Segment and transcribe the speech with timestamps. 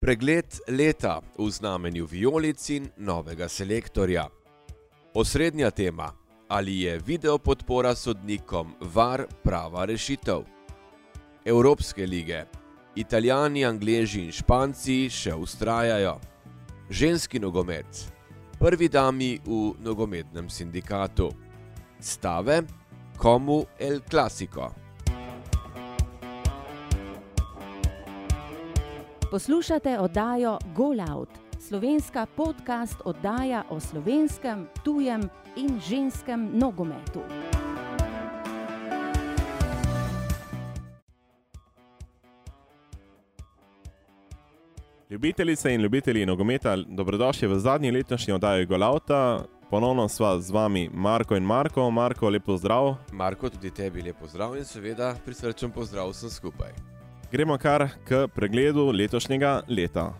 [0.00, 4.28] Pregled leta v znamenju vijolic in novega selektorja.
[5.14, 6.12] Osrednja tema:
[6.48, 10.40] ali je video podpora sodnikom var prava rešitev?
[11.44, 12.44] Evropske lige.
[12.96, 16.16] Italijani, Angleži in Španci še ustrajajo.
[16.90, 18.12] Ženski nogomet.
[18.58, 21.28] Prvi dami v nogometnem sindikatu.
[22.00, 22.62] Stave,
[23.16, 24.72] komu El Clasico.
[29.30, 31.28] Poslušate oddajo Golout,
[31.68, 37.20] slovenska podcast oddaja o slovenskem, tujem in ženskem nogometu.
[45.10, 49.44] Ljubitelice in ljubitelji nogometa, dobrodošli v zadnji letošnji oddaji Golauta.
[49.70, 51.90] Ponovno sva z vami Marko in Marko.
[51.90, 52.94] Marko, lepo zdrav.
[53.12, 56.99] Marko, tudi tebi lepo zdrav in seveda prisrčen pozdrav vsem skupaj.
[57.32, 60.12] Gremo kar k pregledu letošnjega leta.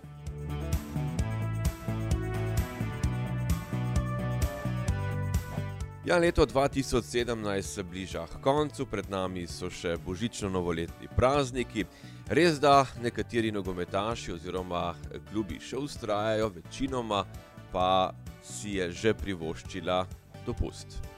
[6.06, 11.84] Ja, leto 2017 se bliža k koncu, pred nami so še božično-novoletni prazniki.
[12.30, 14.94] Res da nekateri nogometaši oziroma
[15.32, 17.24] klubi še ustrajajo, večinoma
[17.72, 20.04] pa si je že privoščila
[20.46, 21.09] dopust.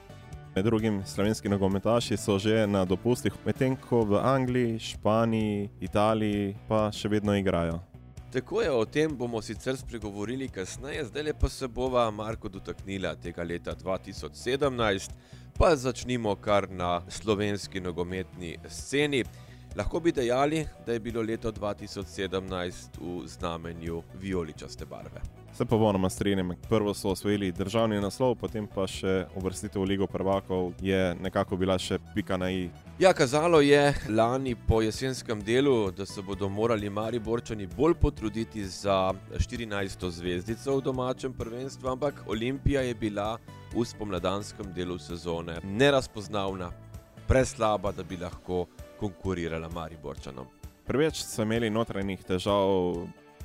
[0.55, 6.91] Med drugim slovenski nogometaši so že na dopustih, medtem ko v Angliji, Španiji, Italiji pa
[6.93, 7.79] še vedno igrajo.
[8.33, 13.43] Tako je, o tem bomo sicer spregovorili kasneje, zdaj pa se bova Marko dotaknila tega
[13.43, 15.09] leta 2017,
[15.57, 19.23] pa začnimo kar na slovenski nogometni sceni.
[19.75, 25.21] Lahko bi dejali, da je bilo leto 2017 v znamenju vijoličaste barve.
[25.53, 30.07] Se pa vonoma strinjam, prvo so osvojili državni naslov, potem pa še uvrstitev v Ligo
[30.07, 32.69] prvakov je nekako bila še pika na i.
[32.99, 39.13] Ja, kazalo je lani po jesenskem delu, da se bodo morali Mariborčani bolj potruditi za
[39.37, 40.09] 14.
[40.09, 43.37] zvezdico v domačem prvenstvu, ampak Olimpija je bila
[43.73, 46.71] v spomladanskem delu sezone nerazpoznavna,
[47.27, 48.65] preslaba, da bi lahko
[49.03, 50.47] konkurirala Mariborčanom.
[50.87, 53.03] Preveč so imeli notranjih težav,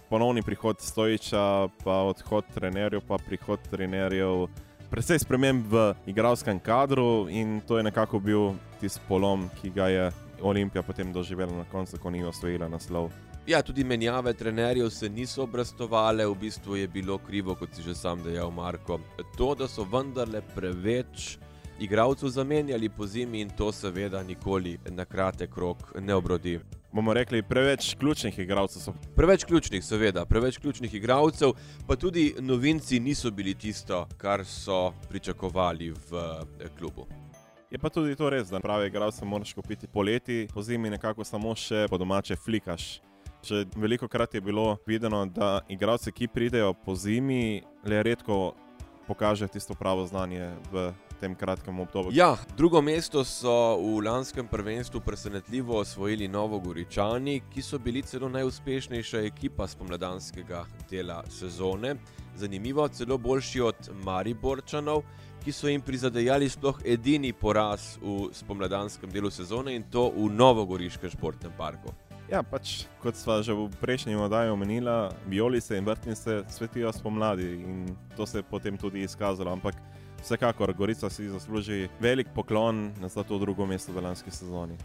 [0.08, 4.48] ponovni prihod Stojiča, pa odhod trenerjev, pa prihod trenerjev.
[4.88, 10.04] Predvsej sprememb v igralskem kadru in to je nekako bil tisti polom, ki ga je
[10.42, 13.10] Olimpija potem doživela na koncu, ko ni osvojila naslov.
[13.48, 17.94] Ja, tudi menjave trenerjev se niso obrestovale, v bistvu je bilo krivo, kot si že
[17.94, 19.00] sam dejal, Marko.
[19.38, 21.38] To, da so vendarle preveč
[21.78, 26.60] igralcev zamenjali po zimi in to seveda nikoli na kratek rok ne obrodi.
[26.92, 28.94] Bomo rekli, preveč ključnih igralcev so.
[29.16, 31.52] Preveč ključnih, seveda, preveč ključnih igralcev,
[31.86, 36.22] pa tudi novinci niso bili tisto, kar so pričakovali v
[36.60, 37.06] eh, klubu.
[37.70, 41.54] Je pa tudi to res, da pravi igralce moraš kupiti poleti, po zimi nekako samo
[41.54, 43.00] še po domače flikaš.
[43.44, 48.54] Že veliko krat je bilo videno, da igralci, ki pridejo po zimi, le redko
[49.06, 52.12] pokažejo tisto pravo znanje v tem kratkem obdobju.
[52.14, 59.22] Ja, drugo mesto so v lanskem prvenstvu presenetljivo osvojili Novogoričani, ki so bili celo najuspešnejša
[59.26, 61.96] ekipa spomladanskega dela sezone.
[62.36, 65.02] Zanimivo, celo boljši od Mariborčanov,
[65.44, 71.10] ki so jim prizadejali sploh edini poraz v spomladanskem delu sezone in to v Novogoriškem
[71.10, 71.94] športnem parku.
[72.28, 77.86] Ja, pač kot sva že v prejšnji oddaji omenila, violice in vrtnice svetijo spomladi in
[78.16, 79.52] to se je potem tudi izkazalo.
[79.52, 79.74] Ampak
[80.22, 84.78] vsekakor Gorica si zasluži velik poklon za to drugo mesto v lanski sezoni.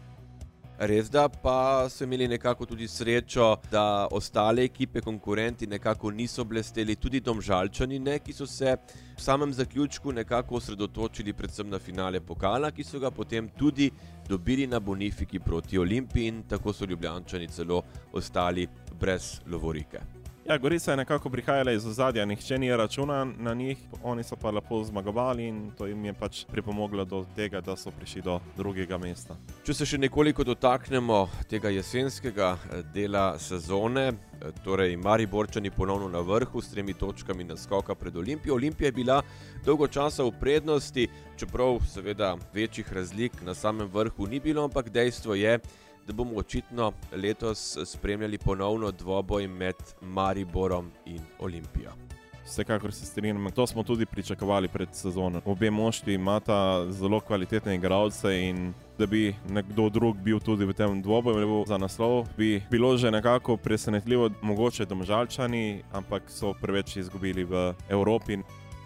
[0.78, 6.96] Res da pa so imeli nekako tudi srečo, da ostale ekipe, konkurenti nekako niso blesteli,
[6.96, 8.74] tudi domžalčani, ne, ki so se
[9.16, 13.92] v samem zaključku nekako osredotočili predvsem na finale pokala, ki so ga potem tudi
[14.28, 17.84] dobili na Bonifiki proti Olimpiji in tako so ljubljančani celo
[18.14, 18.68] ostali
[19.00, 20.23] brez Lovorike.
[20.46, 24.52] Ja, Gorica je nekako prihajala iz ozadja, nihče ni računal na njih, oni so pa
[24.52, 28.98] lepo zmagovali in to jim je pač pripomoglo do tega, da so prišli do drugega
[28.98, 29.38] mesta.
[29.64, 36.20] Če se še nekoliko dotaknemo tega jesenskega eh, dela sezone, eh, torej Mariborčani ponovno na
[36.20, 38.60] vrhu s tremi točkami naskoka pred Olimpijo.
[38.60, 39.22] Olimpija je bila
[39.64, 41.08] dolgo časa v prednosti,
[41.40, 45.60] čeprav seveda večjih razlik na samem vrhu ni bilo, ampak dejstvo je,
[46.08, 51.92] da bomo očitno letos spremljali ponovno dvoboj med Mariborom in Olimpijo.
[52.46, 55.42] Vsekakor se strinjam, to smo tudi pričakovali pred sezono.
[55.46, 61.02] Obe moštvi imata zelo kvalitetne igralce in da bi nekdo drug bil tudi v tem
[61.02, 67.74] dvoboju za naslov, bi bilo že nekako presenetljivo, mogoče domžalčani, ampak so preveč izgubili v
[67.90, 68.38] Evropi.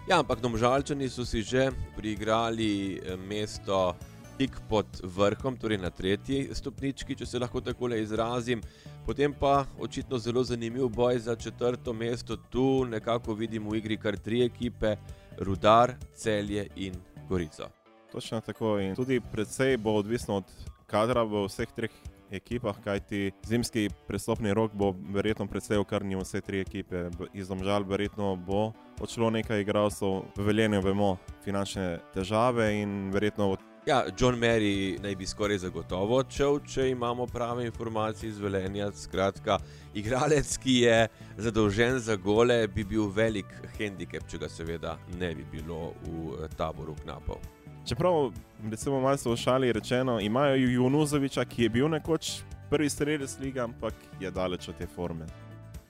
[0.10, 3.96] Ja, ampak domžalčani so si že priigrali mesto
[4.38, 8.62] tik pod vrhom, torej na tretji stopnički, če se lahko tako izrazim.
[9.06, 12.38] Potem pa očitno zelo zanimiv boj za četrto mesto.
[12.38, 14.96] Tu nekako vidimo v igri kar tri ekipe:
[15.38, 16.94] Rudar, Celje in
[17.30, 17.70] Gorica.
[18.12, 18.80] Točno tako.
[18.80, 20.54] In tudi predvsej bo odvisno od
[20.88, 21.92] kadra v vseh treh
[22.32, 27.10] ekipah, kajti zimski prestopni rok bo verjetno predvsej okrnil vse tri ekipe.
[27.34, 33.56] Iz domžal verjetno bo odšlo nekaj igralcev, v veljenju vemo finančne težave in verjetno.
[33.88, 38.90] Ja, John Mary naj bi skoraj zagotovo odšel, če imamo prave informacije iz Velenja.
[38.92, 39.56] Skratka,
[39.96, 40.98] igralec, ki je
[41.38, 43.48] zadolžen za gole, bi bil velik
[43.78, 47.40] handicap, če ga seveda ne bi bilo v taboru knapov.
[47.88, 48.34] Čeprav,
[48.68, 53.64] recimo, malo so v šali rečeno, imajo Junuzoviča, ki je bil nekoč prvi strelec lige,
[53.64, 55.32] ampak je daleč od te forme.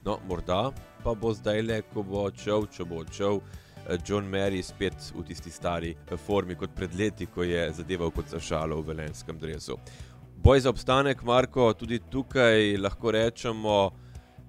[0.06, 0.68] No, morda
[1.02, 3.42] pa bo zdaj le, ko bo odšel, če bo odšel.
[4.08, 5.96] John Mary spet v tisti stari
[6.26, 9.78] formi kot pred leti, ko je zadeval kot šalo v velenskem drevesu.
[10.38, 13.78] Boj za obstanek, Marko, tudi tukaj lahko rečemo,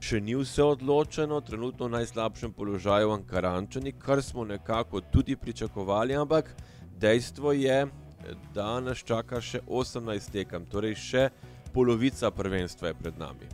[0.00, 6.52] še ni vse odločeno, trenutno v najslabšem položaju Ankarančani, kar smo nekako tudi pričakovali, ampak
[7.00, 7.86] dejstvo je,
[8.54, 11.28] da nas čaka še 18 tekem, torej še
[11.72, 13.48] polovica prvenstva je pred nami.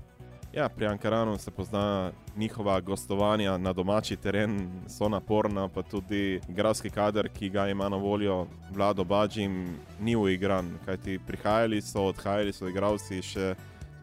[0.57, 6.91] Ja, pri Ankaranu se pozna njihova gostovanja na domači teren, so naporna, pa tudi igralski
[6.91, 10.79] kader, ki ga ima na voljo vlado Bađim, ni uigran.
[10.85, 13.55] Kajti prihajali so, odhajali so igralci še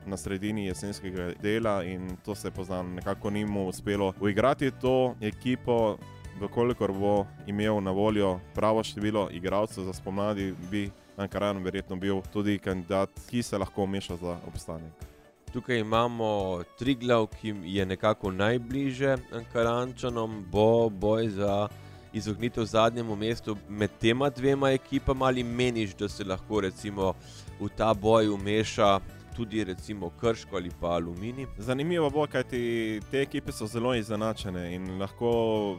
[0.06, 5.98] na sredini jesenskega dela in to se pozna, nekako ni mu uspelo uigrati to ekipo
[6.42, 12.60] Vkolikor bo imel na voljo pravo število igralcev za spomladi, bi Ankaran verjetno bil tudi
[12.60, 15.11] kandidat, ki se lahko meša za obstanek.
[15.54, 21.68] Tukaj imamo tri glav, ki je nekako najbližje Ankarančanom, bo boj za
[22.14, 27.14] izognitev zadnjemu mestu med tema dvema ekipama ali meniš, da se lahko recimo
[27.60, 29.00] v ta boj umeša
[29.36, 31.48] tudi recimo Krško ali pa Alumini?
[31.58, 35.78] Zanimivo bo, kajti te ekipe so zelo izenačene in lahko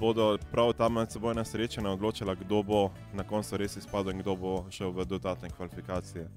[0.00, 4.64] bodo prav ta medsebojna srečanja odločila, kdo bo na koncu res izpadel in kdo bo
[4.70, 6.28] šel v dodatne kvalifikacije.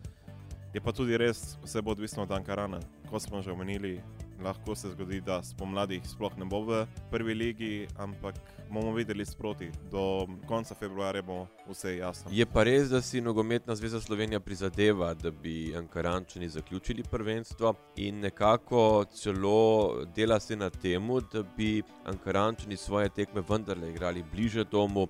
[0.76, 2.82] Je pa tudi res, vse bo odvisno od Ankarana.
[3.10, 4.02] Kot smo že omenili,
[4.44, 6.82] lahko se zgodi, da spomladi sploh ne bo v
[7.12, 8.36] prvi ligi, ampak
[8.68, 9.70] bomo videli sproti.
[9.92, 12.32] Do konca februarja bo vse jasno.
[12.32, 18.20] Je pa res, da si nogometna zveza Slovenija prizadeva, da bi Ankarančani zaključili prvenstvo in
[18.20, 25.08] nekako celo dela se na tem, da bi Ankarančani svoje tekme vendarle igrali bliže domu.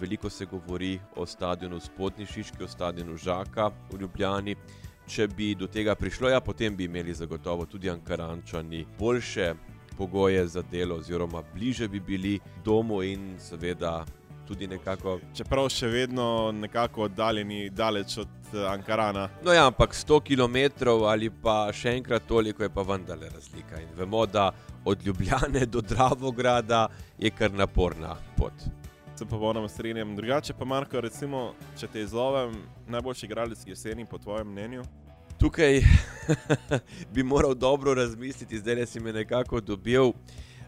[0.00, 4.56] Veliko se govori o stadionu Spodnji Šiški, o stadionu Žaka v Ljubljani
[5.06, 9.54] če bi do tega prišlo, ja, potem bi imeli zagotovo tudi Ankarančani boljše
[9.96, 14.04] pogoje za delo, oziroma bliže bi bili domu in seveda.
[14.46, 15.16] Nekako...
[15.34, 19.24] Čeprav še vedno nekako oddaljeni, daleč od uh, Ankarana.
[19.42, 23.82] No, ja, ampak 100 km ali pa še enkrat toliko je pa vendarle razlika.
[23.82, 24.52] In vemo, da
[24.84, 26.86] od Ljubljane do Dravograda
[27.18, 28.85] je kar naporna pot
[29.18, 30.16] se popolnoma strinjam.
[30.16, 32.54] Drugače pa, Marko, recimo, če te izzovem,
[32.88, 34.82] najboljši igralec jeseni, po tvojem mnenju?
[35.38, 35.80] Tukaj
[37.14, 40.12] bi moral dobro razmisliti, zdaj si me nekako dobil.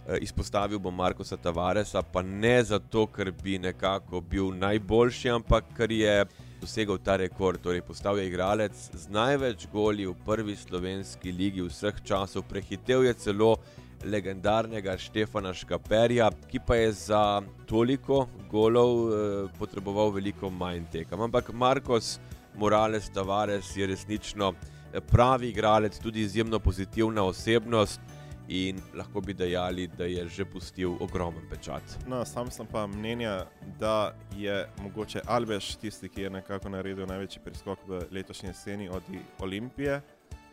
[0.09, 5.93] Eh, izpostavil bom Markoša Tavaresa, pa ne zato, ker bi nekako bil najboljši, ampak ker
[5.93, 6.25] je
[6.61, 7.61] dosegel ta rekord.
[7.61, 13.15] Torej, postal je igralec z največ goli v prvi slovenski ligi vseh časov, prehitev je
[13.15, 13.57] celo
[14.05, 21.21] legendarnega Štefana Škaperja, ki pa je za toliko golov eh, potreboval veliko manj tekem.
[21.21, 22.19] Ampak Markos
[22.57, 28.01] Morales Tavares je resnično eh, pravi igralec, tudi izjemno pozitivna osebnost.
[28.49, 31.83] In lahko bi dejali, da je že pustil ogromen pečat.
[32.07, 33.45] No, sam sem pa mnenja,
[33.81, 39.03] da je mogoče Alves tisti, ki je nekako naredil največji preskok v letošnji jeseni od
[39.45, 40.01] Olimpije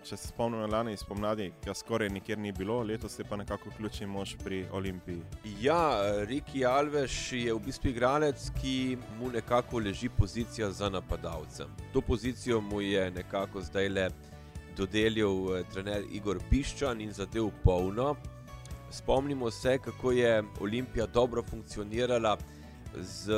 [0.05, 4.05] če se spomnim lani spomladi, ga skoraj nikjer ni bilo, letos je pa nekako ključni
[4.07, 5.21] mož pri Olimpiji.
[5.61, 5.79] Ja,
[6.29, 11.73] Riki Alves je v bistvu igralec, ki mu nekako leži pozicija za napadalcem.
[11.93, 14.07] To pozicijo mu je nekako zdaj le
[14.77, 18.13] dodelil eh, trener Igor Piščan in zadev polno.
[18.93, 22.37] Spomnimo se, kako je Olimpija dobro funkcionirala.
[22.95, 23.33] Z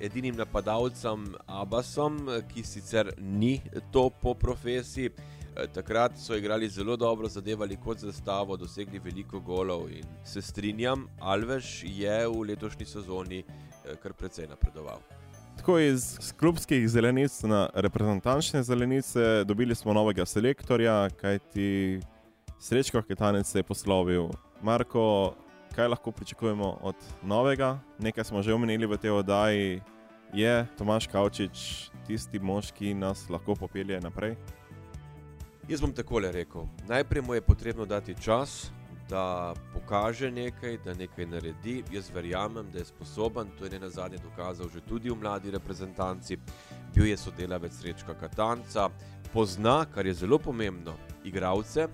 [0.00, 3.58] edinim napadalcem Abbasom, ki sicer ni
[3.92, 5.33] to po profesiji, Eh,
[5.74, 11.82] takrat so igrali zelo dobro, zadevali kot zastavo, dosegli veliko golov in se strinjam, Alves
[11.82, 14.98] je v letošnji sezoni eh, kar precej napredoval.
[15.56, 22.00] Tako iz klubskih zelenic na reprezentančne zelenice dobili smo novega selektorja, kajti
[22.58, 24.28] Srečko Ketanec se je poslovil.
[24.62, 25.34] Marko,
[25.74, 27.78] kaj lahko pričakujemo od novega?
[27.98, 29.82] Nekaj smo že omenili v tej oddaji.
[30.34, 34.34] Je Tomaš Kavčič tisti mož, ki nas lahko popelje naprej?
[35.68, 36.66] Jaz bom takole rekel.
[36.88, 38.70] Najprej mu je potrebno dati čas,
[39.08, 41.82] da pokaže nekaj, da nekaj naredi.
[41.92, 45.50] Jaz verjamem, da je sposoben, to je ne na zadnje dokazal že tudi v mladi
[45.50, 46.36] reprezentanci.
[46.94, 48.90] Bil je sodelavec Srečka Katanca,
[49.32, 51.88] pozna, kar je zelo pomembno, igralce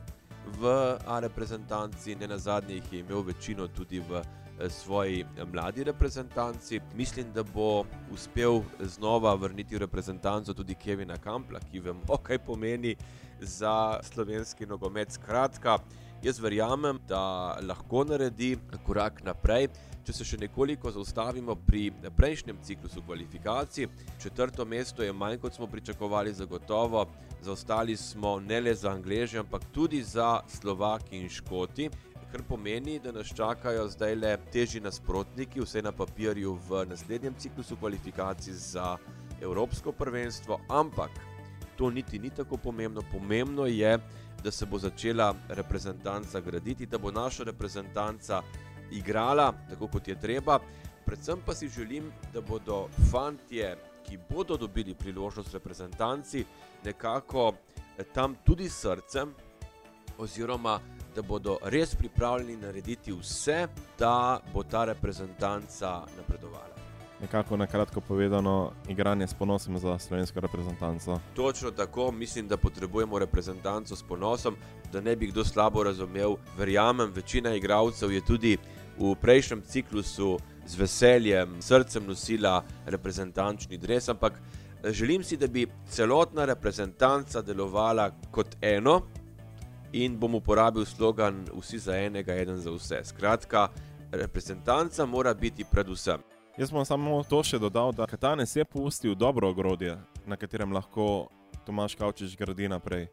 [0.58, 0.66] v
[1.06, 4.22] A reprezentanci, ne na zadnje jih je imel večino tudi v
[4.68, 6.80] svoji eh, mladi reprezentanci.
[6.94, 12.96] Mislim, da bo uspel znova vrniti v reprezentanco tudi Kevina Kampla, ki vemo, kaj pomeni
[13.40, 15.12] za slovenski nogomet.
[15.12, 15.78] Skratka,
[16.22, 19.70] Jaz verjamem, da lahko naredi korak naprej.
[20.04, 21.86] Če se še nekoliko zaustavimo pri
[22.16, 23.88] prejšnjem ciklusu kvalifikacij,
[24.20, 27.06] četrto mesto je manj, kot smo pričakovali, zagotovo.
[27.40, 31.88] Zaostali smo ne le za Angleži, ampak tudi za Slovaki in Škoti.
[32.32, 37.76] Kar pomeni, da nas čakajo zdaj le težji nasprotniki, vse na papirju v naslednjem ciklusu
[37.76, 38.96] kvalifikacij za
[39.42, 40.60] Evropsko prvenstvo.
[40.68, 41.10] Ampak
[41.76, 43.02] to niti ni tako pomembno.
[43.12, 43.98] Pomembno je,
[44.44, 48.42] da se bo začela reprezentanca graditi, da bo naša reprezentanca
[48.92, 50.60] igrala tako, kot je treba.
[51.06, 56.44] Predvsem pa si želim, da bodo fantje, ki bodo dobili priložnost reprezentanci,
[56.84, 57.54] nekako
[57.98, 59.34] eh, tam tudi srcem,
[60.18, 60.78] oziroma
[61.14, 63.66] da bodo res pripravljeni narediti vse,
[63.98, 66.80] da bo ta reprezentanca napredovala
[67.20, 71.20] nekako na kratko povedano, igranje s ponosom za slovensko reprezentanco.
[71.36, 74.56] Točno tako, mislim, da potrebujemo reprezentanco s ponosom,
[74.92, 76.36] da ne bi kdo slabo razumel.
[76.58, 78.58] Verjamem, večina igralcev je tudi
[78.98, 85.66] v prejšnjem ciklusu z veseljem, srcem nosila reprezentančni dres, ampak eh, želim si, da bi
[85.88, 89.02] celotna reprezentanca delovala kot eno.
[89.92, 93.00] In bom uporabil slogan: Vsi za enega, eden za vse.
[93.04, 93.68] Skratka,
[94.12, 96.20] reprezentanca mora biti predvsem.
[96.58, 101.28] Jaz bom samo to še dodal, da Katanes je pustil dobro ogrodje, na katerem lahko
[101.66, 103.08] Tomaš Kavčič gradi naprej.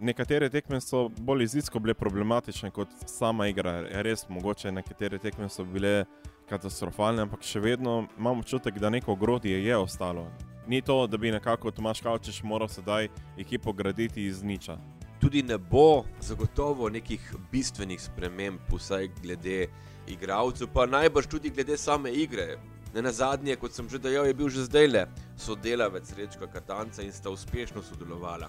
[0.00, 3.82] Nekatere tekme so bolj izidsko bile problematične kot sama igra.
[3.88, 6.04] Je res mogoče, nekatere tekme so bile
[6.48, 10.26] katastrofalne, ampak še vedno imam občutek, da neko ogrodje je ostalo.
[10.66, 13.08] Ni to, da bi nekako Tomaš Kavčič moral sedaj
[13.38, 14.78] ekipo graditi iz niča.
[15.20, 17.20] Tudi ne bo zagotovo nekih
[17.52, 19.66] bistvenih sprememb, vsaj glede
[20.08, 22.56] igralcev, pa najbrž tudi glede same igre.
[22.94, 25.06] Ne na zadnje, kot sem že dejal, je bil že zdaj le
[25.38, 28.48] sodelavec Srečka Katanca in sta uspešno sodelovala.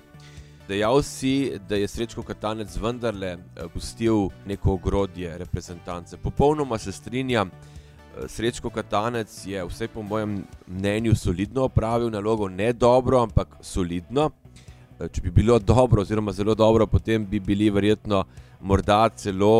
[0.68, 6.18] Dejal si, da je Srečko Katanec vendarle eh, pustil neko ogrodje reprezentance.
[6.18, 7.51] Popolnoma se strinjam.
[7.51, 14.32] Eh, Srečko Katanec je, vse po mojem mnenju, solidno opravil nalogo, ne dobro, ampak solidno.
[15.01, 18.24] Eh, če bi bilo dobro, oziroma zelo dobro, potem bi bili verjetno
[18.62, 19.53] morda celo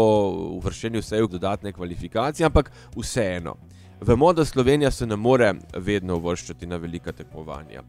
[0.58, 3.56] uvrščeni vse v dodatne kvalifikacije, ampak vseeno.
[4.02, 7.84] Vemo, da Slovenija se ne more vedno uvrščati na velika tekmovanja.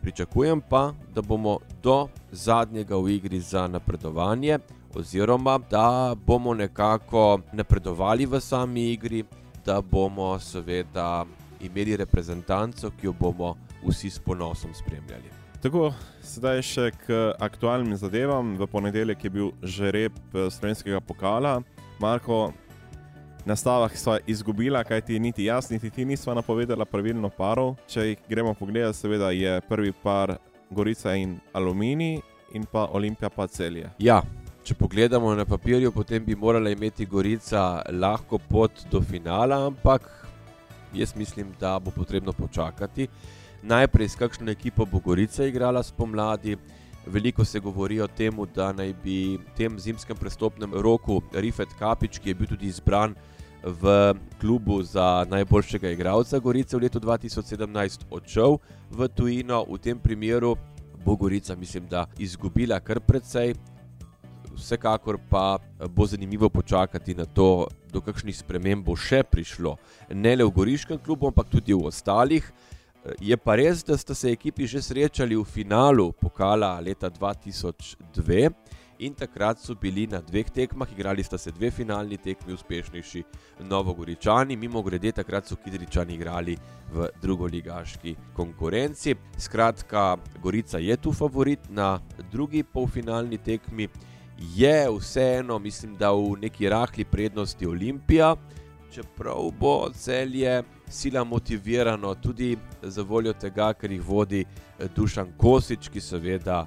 [0.00, 4.58] Pričakujem pa, da bomo do zadnjega v igri za napredovanje,
[4.96, 9.24] oziroma da bomo nekako napredovali v sami igri,
[9.66, 11.26] da bomo seveda
[11.60, 15.39] imeli reprezentanco, ki jo bomo vsi s ponosom spremljali.
[15.60, 15.90] Tako,
[16.24, 18.54] sedaj še k aktualnim zadevam.
[18.56, 21.58] V ponedeljek je bil žreb eh, slovenskega pokala.
[22.00, 22.54] Marko,
[23.44, 27.74] na stavah sva izgubila, kaj ti niti jaz, niti ti nisva napovedala pravilno parov.
[27.84, 30.38] Če jih gremo pogledat, seveda je prvi par
[30.72, 32.22] Gorica in Alumini
[32.56, 33.90] in pa Olimpija pa celje.
[34.00, 34.22] Ja.
[34.64, 40.08] Če pogledamo na papirju, potem bi morala imeti Gorica lahko pot do finala, ampak
[40.96, 43.08] jaz mislim, da bo potrebno počakati.
[43.62, 46.56] Najprej s kakšno ekipo bo Gorica igrala spomladi.
[47.06, 52.18] Veliko se govori o tem, da naj bi v tem zimskem prestopnem roku Rifet Kapič,
[52.18, 53.14] ki je bil tudi izbran
[53.62, 58.56] v klubu za najboljšega igralca Gorice v letu 2017, odšel
[58.90, 59.64] v tujino.
[59.68, 60.56] V tem primeru
[61.04, 63.54] bo Gorica, mislim, da izgubila kar precej.
[64.56, 69.76] Vsekakor pa bo zanimivo počakati na to, do kakšnih sprememb bo še prišlo.
[70.16, 72.44] Ne le v Goriškem klubu, ampak tudi v ostalih.
[73.20, 78.50] Je pa res, da sta se ekipi že srečali v finalu pokala leta 2002
[79.00, 83.22] in takrat so bili na dveh tekmah, igrali sta se dve finalni tekmi, uspešnejši
[83.64, 86.58] Novogoričani, mimo grede, takrat so Kidričani igrali
[86.92, 89.14] v drugoligaški konkurenci.
[89.38, 93.88] Skratka, Gorica je tu favorit na drugi polfinalni tekmi,
[94.56, 98.36] je vseeno, mislim, da v neki rahli prednosti Olimpija
[98.92, 105.88] čeprav bo celje sila motivirano tudi za voljo tega, ker jih vodi eh, Dušan Kosič,
[105.88, 106.66] ki seveda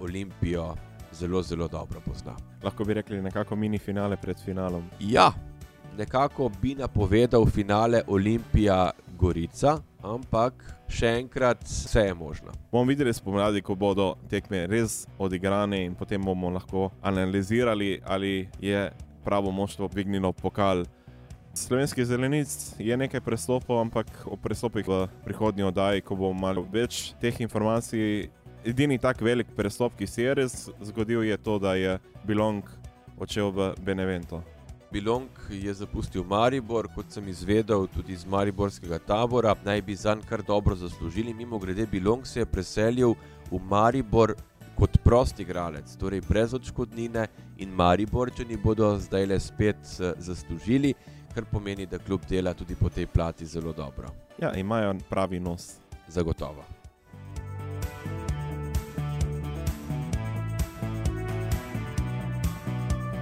[0.00, 0.74] Olimpijo
[1.12, 2.36] zelo, zelo dobro pozna.
[2.62, 4.84] Lahko bi rekli nekako mini finale pred finalom.
[5.00, 5.32] Ja,
[5.98, 12.52] nekako bi napovedal finale Olimpija Gorica, ampak še enkrat, vse je možno.
[12.72, 18.90] Bomo videli spomladi, ko bodo tekme res odigrane in potem bomo lahko analizirali, ali je
[19.24, 20.84] pravo moštvo dvignilo pokal.
[21.54, 27.14] Slovenski zelenic je nekaj prestopov, ampak o prestopih v prihodnji oddaji, ko bomo malo več
[27.22, 28.26] teh informacij.
[28.66, 32.66] Edini tak velik prestop, ki se je res zgodil, je to, da je Bilong
[33.20, 34.42] odšel v Benevento.
[34.90, 40.42] Bilong je zapustil Maribor, kot sem izvedel, tudi iz Mariborskega tabora, naj bi zanj kar
[40.42, 41.34] dobro zaslužili.
[41.34, 43.14] Mimo grede, Bilong se je preselil
[43.50, 44.34] v Maribor
[44.74, 50.94] kot prost igralec, torej brez odškodnine, in Mariborčani bodo zdaj le spet eh, zaslužili,
[51.34, 54.08] kar pomeni, da kljub dela tudi po tej plati zelo dobro.
[54.38, 55.72] Ja, imajo pravi nos.
[56.08, 56.64] Zagotovo.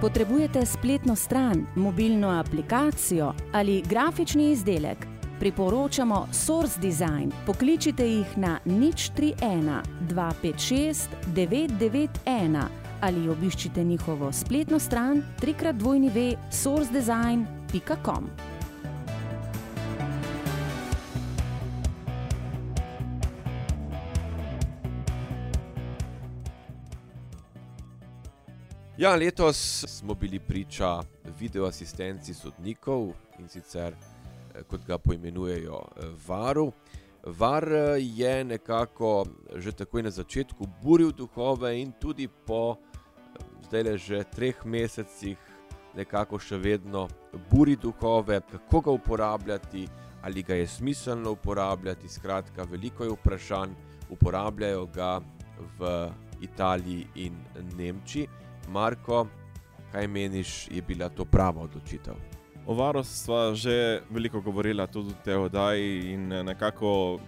[0.01, 4.97] Potrebujete spletno stran, mobilno aplikacijo ali grafični izdelek?
[5.39, 7.31] Priporočamo Source Design.
[7.45, 12.63] Pokličite jih na nič 31 256 991
[13.01, 17.62] ali obiščite njihovo spletno stran www.sourcedesign.com.
[28.97, 31.01] Ja, letos smo bili priča
[31.39, 33.07] video asistenci sodnikov
[33.39, 36.71] in sicer eh, kot ga poimenujejo eh, Varu.
[37.23, 39.25] Var eh, je nekako
[39.55, 42.77] že takoj na začetku buril duhove in tudi po
[43.65, 45.37] zdaj le že treh mesecih
[45.95, 47.07] nekako še vedno
[47.51, 49.87] buri duhove, kako ga uporabljati,
[50.21, 52.09] ali ga je smiselno uporabljati.
[52.09, 53.73] Skratka, veliko je vprašanj,
[54.09, 55.19] uporabljajo ga
[55.79, 56.09] v
[56.41, 57.37] Italiji in
[57.77, 58.27] Nemčiji.
[58.69, 59.27] Marko,
[59.91, 62.15] kaj meniš, je bila to prava odločitev?
[62.65, 67.19] O varu smo že veliko govorili, tudi v tej oddaji, in nekako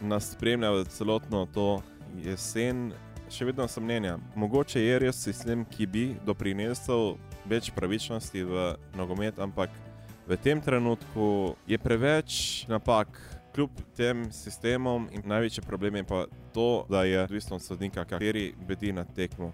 [0.00, 1.82] nas spremlja celotno to
[2.22, 2.92] jesen.
[3.30, 7.14] Še vedno sem mnenja, mogoče je res sistem, ki bi doprinesel
[7.50, 8.66] več pravičnosti v
[8.96, 9.74] nogomet, ampak
[10.28, 13.18] v tem trenutku je preveč napak.
[13.50, 16.20] Kljub tem sistemom, in največji problem je pa
[16.54, 19.50] to, da je odvisno od sodnika, kateri bedi na tekmo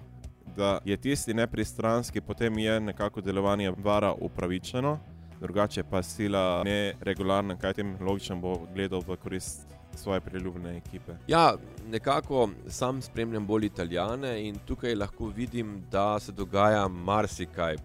[0.57, 4.99] da je tisti nepristranski, potem je nekako delovanje vara upravičeno,
[5.41, 9.66] drugače pa sila neregularna, kaj tem logično bo gledal v korist
[9.97, 11.13] svoje priljubljene ekipe.
[11.29, 11.55] Ja,
[11.91, 17.77] nekako sam spremljam bolj italijane in tukaj lahko vidim, da se dogaja marsikaj.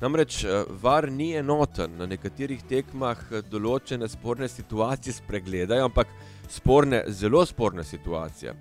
[0.00, 6.08] Namreč eh, var ni enoten, na nekaterih tekmah eh, določene sporne situacije spregledajo, ampak
[6.48, 8.54] sporne, zelo sporne situacije.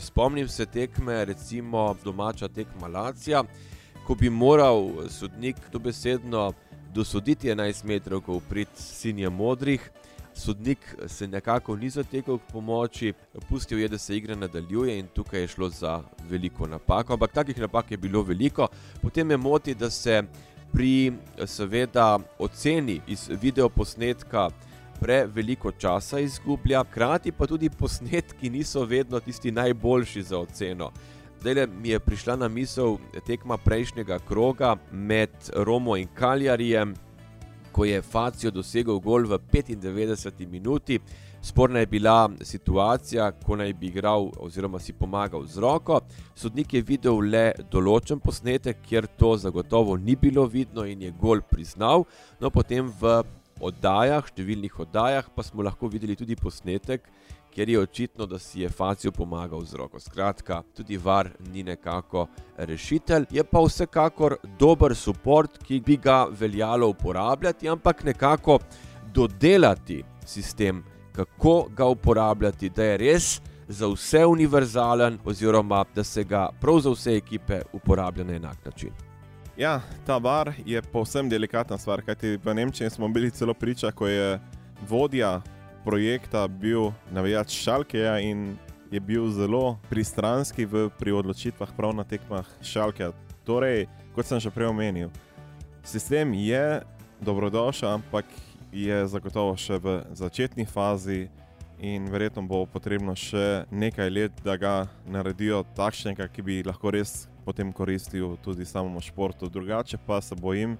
[0.00, 3.44] Spomnim se tekme, recimo domača tekma Lacija,
[4.06, 6.52] ko bi moral sodnik dobesedno
[6.94, 9.90] dosoditi 11 metrov, ko prid sinje modrih.
[10.34, 13.12] Sodnik se nekako ni zatekel k pomoči,
[13.48, 17.12] pustil je, da se igra nadaljuje in tukaj je šlo za veliko napako.
[17.12, 18.68] Ampak takih napak je bilo veliko.
[19.02, 20.22] Potem me moti, da se
[20.72, 21.12] pri
[21.46, 24.50] seveda oceni iz videoposnetka
[25.00, 30.92] preveliko časa izgublja, hkrati pa tudi posnetki niso vedno tisti najboljši za oceno.
[31.40, 36.94] Zdaj mi je prišla na misel tekma prejšnjega kroga med Romo in Kaljarijem,
[37.72, 40.98] ko je Facijo dosegel gol v 95 minuti.
[41.42, 46.00] Sporna je bila situacija, ko naj bi igral oziroma si pomagal z roko.
[46.38, 51.42] Sodnik je videl le določen posnetek, kjer to zagotovo ni bilo vidno in je gol
[51.42, 52.06] priznal.
[52.38, 53.24] No, potem v
[53.62, 57.08] oddajah, številnih oddajah, pa smo lahko videli tudi posnetek,
[57.54, 60.00] kjer je očitno, da si je Facijo pomagal z roko.
[60.00, 66.88] Skratka, tudi var ni nekako rešitelj, je pa vsekakor dober podpor, ki bi ga veljalo
[66.88, 68.58] uporabljati, ampak nekako
[69.14, 73.40] dodelati sistem, kako ga uporabljati, da je res.
[73.68, 78.90] Za vse univerzalen, oziroma da se ga prav za vse ekipe uporablja na enak način.
[79.56, 84.06] Ja, ta bar je povsem delikatna stvar, kajti v Nemčiji smo bili celo priča, ko
[84.06, 84.40] je
[84.88, 85.40] vodja
[85.84, 88.56] projekta bil navijač Šalkeja in
[88.92, 93.12] je bil zelo pristranski v, pri odločitvah prav na tekmah Šalkeja.
[93.44, 95.10] Torej, kot sem že prej omenil,
[95.82, 96.82] sistem je
[97.20, 98.26] dobrodošel, ampak
[98.72, 101.28] je zagotovo še v začetni fazi.
[101.82, 107.26] In verjetno bo potrebno še nekaj let, da ga naredijo takšnega, ki bi lahko res
[107.42, 109.50] potem koristil tudi samemu športu.
[109.50, 110.76] Drugače pa se bojim,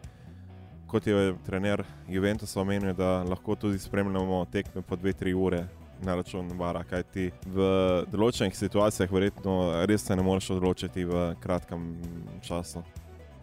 [0.92, 5.64] kot je trener Juventus omenil, da lahko tudi spremljamo tekme po 2-3 ure
[6.02, 7.68] na račun vara, kajti v
[8.12, 9.54] določenih situacijah verjetno
[9.88, 11.86] res se ne moreš odločiti v kratkem
[12.44, 12.82] času.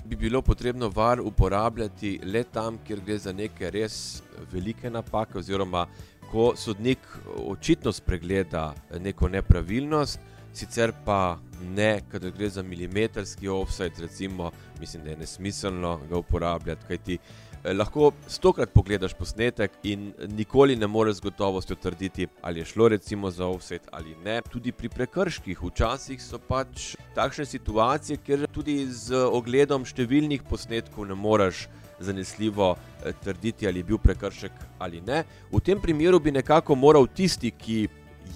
[0.06, 5.88] Bi bilo potrebno var uporabljati le tam, kjer gre za neke res velike napake, oziroma
[6.30, 7.02] ko sodnik
[7.48, 10.20] očitno spregleda neko nepravilnost,
[10.54, 16.86] sicer pa ne, kadar gre za milimetrski offset, recimo, mislim, da je nesmiselno ga uporabljati,
[16.88, 22.65] kajti eh, lahko stokrat pogledaš posnetek in nikoli ne moreš z gotovostjo trditi, ali je
[22.65, 24.41] šlo recimo za offset ali ne.
[24.52, 31.15] Tudi pri prekrških včasih so pač takšne situacije, kjer tudi z ogledom številnih posnetkov ne
[31.15, 31.67] moreš
[32.00, 35.24] zanesljivo eh, trditi, ali je bil prekršek ali ne.
[35.52, 37.88] V tem primeru bi nekako moral tisti, ki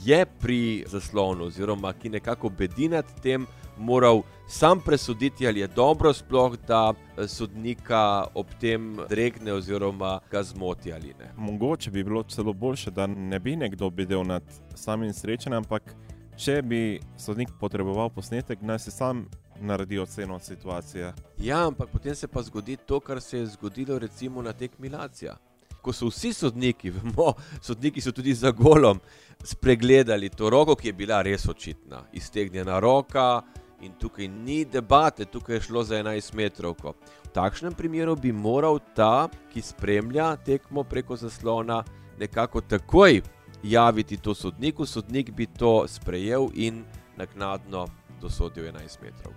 [0.04, 3.46] je pri zaslonu, oziroma ki nekako bedi nad tem,
[3.78, 10.44] moral sam presoditi, ali je dobro sploh, da eh, sodnika ob tem dregne oziroma ga
[10.44, 11.32] zmoti ali ne.
[11.38, 14.44] Mogoče bi bilo celo boljše, da ne bi nekdo bedel nad
[14.76, 15.96] samim srečanjem, ampak
[16.38, 19.26] če bi sodnik potreboval posnetek, naj se sam
[19.60, 21.14] naredi oceno situacije.
[21.38, 25.38] Ja, ampak potem se pa zgodi to, kar se je zgodilo recimo na tekmilacijah.
[25.84, 29.02] Ko so vsi sodniki, vemo, sodniki so tudi za golom,
[29.44, 33.44] spregledali to roko, ki je bila res očitna, iztegnjena roka,
[33.84, 36.76] in tukaj ni debate, tukaj je šlo za 11 metrov.
[36.80, 41.84] V takšnem primeru bi moral ta, ki spremlja tekmo preko zaslona,
[42.20, 43.22] nekako takoj
[43.64, 46.86] javiti to sodniku, sodnik bi to sprejel in
[47.18, 47.88] naknadno
[48.22, 49.34] dosodil 11 metrov.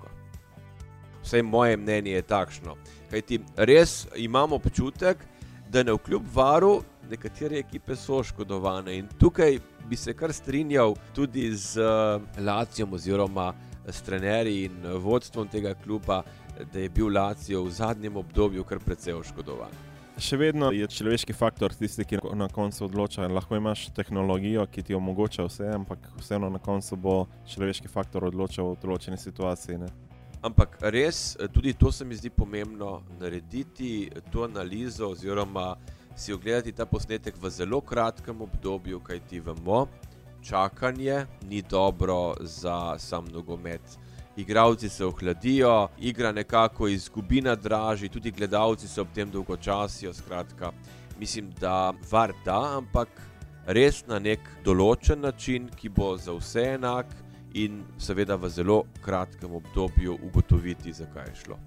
[1.23, 2.77] Vse moje mnenje je takšno.
[3.11, 5.19] Kaj ti res imamo občutek,
[5.72, 11.50] da ne vkljub varu, nekatere ekipe so oškodovane in tukaj bi se kar strinjal tudi
[11.55, 13.52] z uh, Lacijom oziroma
[13.87, 16.22] s trenerji in vodstvom tega kluba,
[16.72, 19.70] da je bil Lacijo v zadnjem obdobju kar precej oškodovan.
[20.16, 23.26] Še vedno je človeški faktor tisti, ki na koncu odloča.
[23.29, 27.16] Lahko imaš tehnologijo, ki ti omogoča vse, ampak vseeno na koncu bo
[27.52, 29.76] človeški faktor odločal v določeni situaciji.
[29.85, 29.90] Ne?
[30.42, 35.77] Ampak res, tudi to se mi zdi pomembno, narediti to analizo, oziroma
[36.16, 39.87] si ogledati ta posnetek v zelo kratkem obdobju, kaj ti vemo,
[40.42, 43.99] čakanje ni dobro za sam nogomet.
[44.37, 50.12] Igravci se ohladijo, igra nekako izgubi na draži, tudi gledalci se ob tem dolgočasijo.
[50.14, 50.72] Skratka,
[51.18, 53.09] mislim, da var da, ampak
[53.66, 57.07] res na nek določen način, ki bo za vse enak
[57.55, 61.59] in seveda v zelo kratkem obdobju ugotoviti, zakaj je šlo.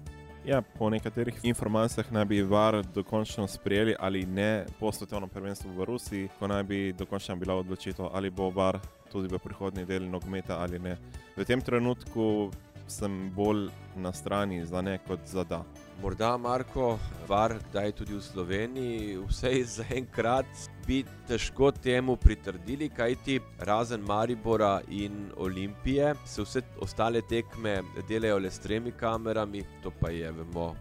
[0.44, 5.84] Ja, po nekaterih informacijah naj bi VAR dokončno sprejeli ali ne po svetovnem prvenstvu v
[5.84, 8.78] Rusiji, ko naj bi dokončno bila odločitev, ali bo VAR
[9.12, 10.96] tudi v prihodnji del nogometa ali ne.
[11.36, 12.50] V tem trenutku
[12.88, 15.64] sem bolj na strani za ne kot za da.
[16.02, 20.48] Morda Marko, var, kdaj tudi v Sloveniji, vse za enkrat
[20.86, 23.36] bi težko temu pritrdili, kajti
[23.68, 30.08] razen Maribora in Olimpije se vse ostale tekme delajo le s tremi kamerami, to pa
[30.10, 30.72] je, vemo,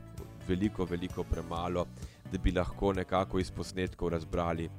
[0.48, 1.86] veliko, veliko premalo,
[2.32, 4.70] da bi lahko nekako iz posnetkov razbrali,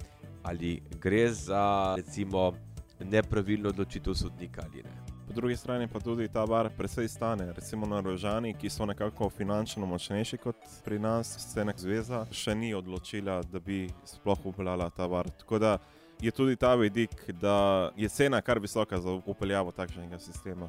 [0.43, 2.53] ali gre za recimo
[3.01, 5.10] nepravilno odločitev sodnika ali ne.
[5.31, 7.53] Po drugi strani pa tudi ta bar precej stane.
[7.53, 12.73] Recimo na Rožani, ki so nekako finančno močnejši kot pri nas, Scenek Zveza še ni
[12.75, 15.29] odločila, da bi sploh upeljala ta bar.
[15.31, 15.77] Tako da
[16.21, 20.67] je tudi ta vidik, da je cena kar visoka za upeljavo takšnega sistema.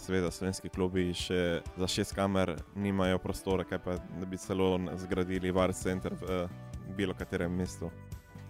[0.00, 5.52] Seveda, slovenski klubi še za šest kamer nimajo prostora, kaj pa da bi celo zgradili
[5.52, 6.48] var center v eh,
[6.96, 7.92] bilo katerem mestu.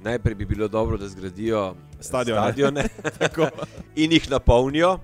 [0.05, 2.53] Najprej bi bilo dobro, da zgradijo Stadione.
[2.53, 2.87] stadione
[4.05, 4.94] in jih napolnijo.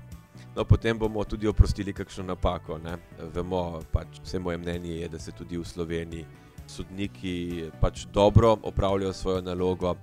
[0.57, 2.79] No, potem bomo tudi oprostili kakšno napako.
[2.79, 2.97] Ne?
[3.35, 6.27] Vemo, pač, vse moje mnenje je, da se tudi v Sloveniji
[6.67, 9.95] sodniki pač dobro opravljajo svojo nalogo,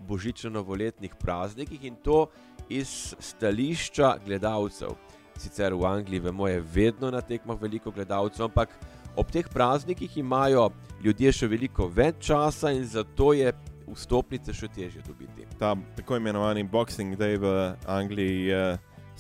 [0.08, 2.28] božično-novoletnih praznikih in to
[2.70, 4.96] iz stališča gledalcev.
[5.38, 8.70] Sicer v Angliji, vemo, je vedno na tekmah veliko gledalcev, ampak
[9.16, 10.70] ob teh praznikih imajo
[11.04, 13.52] ljudje še veliko več časa in zato je
[13.92, 15.48] vstopnice še težje dobiti.
[15.60, 18.64] Ta tako imenovani Boxing Day v Angliji je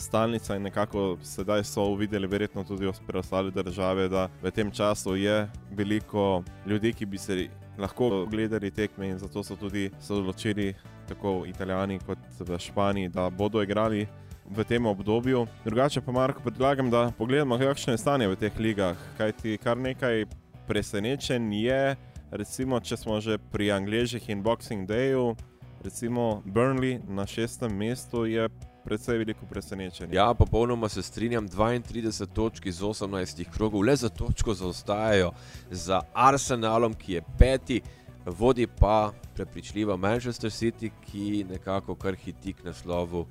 [0.01, 5.47] stalnica in nekako sedaj so uvideli, verjetno tudi ostale države, da v tem času je
[5.71, 10.73] veliko ljudi, ki bi se lahko gledali tekme in zato so tudi se odločili,
[11.07, 14.07] tako italijani kot v Španiji, da bodo igrali.
[14.51, 15.45] V tem obdobju.
[15.65, 18.97] Drugače pa, Marko, predlagam, da pogledamo, kakšno je stanje v teh ligah.
[19.17, 20.25] Kaj ti kar nekaj
[20.67, 21.95] presenečen je,
[22.31, 25.37] recimo, če smo že pri Angležih in Boxing Dayu,
[25.83, 28.49] recimo Burnley na šestem mestu je
[28.85, 30.15] precej veliko presenečenje.
[30.15, 31.49] Ja, popolnoma se strinjam.
[31.49, 35.31] 32 točk iz 18 krogov, le za točko zaostajajo
[35.71, 37.81] za Arsenalom, ki je peti,
[38.25, 43.25] vodi pa prepričljivo Manchester City, ki nekako kar hiti k naslovu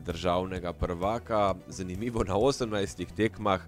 [0.00, 1.54] državnega prvaka.
[1.68, 3.60] Zanimivo na 18 tekmah.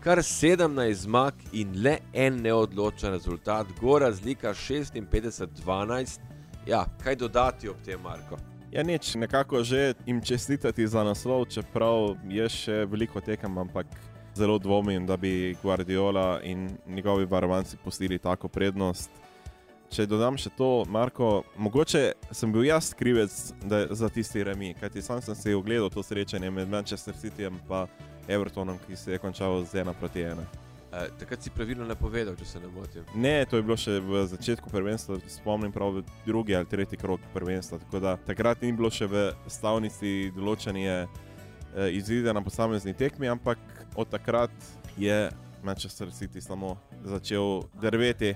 [0.00, 6.18] Kar 17 zmag in le en neodločen rezultat, gora razlika 56-12.
[6.66, 8.38] Ja, kaj dodati ob tem, Marko?
[8.68, 13.88] Ja, nič, nekako že jim čestitati za naslov, čeprav je še veliko tekem, ampak
[14.36, 19.10] zelo dvomim, da bi Guardiola in njegovi varovanci pustili tako prednost.
[19.88, 23.32] Če dodam še to, Marko, mogoče sem bil jaz krivec
[23.64, 27.86] da, za tisti remi, kajti sam sem si ogledal to srečanje med Manchester Cityjem in
[28.28, 30.67] Evertonom, ki se je končalo z 1 proti 1.
[30.88, 33.04] Uh, takrat si pravilno napovedal, če se ne motim.
[33.14, 37.76] Ne, to je bilo še v začetku prvenstva, spomnim prav drugi ali tretji krok prvenstva.
[37.84, 41.18] Tako da takrat ni bilo še v stavnici določanje uh,
[41.76, 43.60] eh, izide na posamezni tekmi, ampak
[44.00, 44.54] od takrat
[44.96, 45.28] je
[45.62, 48.32] Manchester City samo začel drveti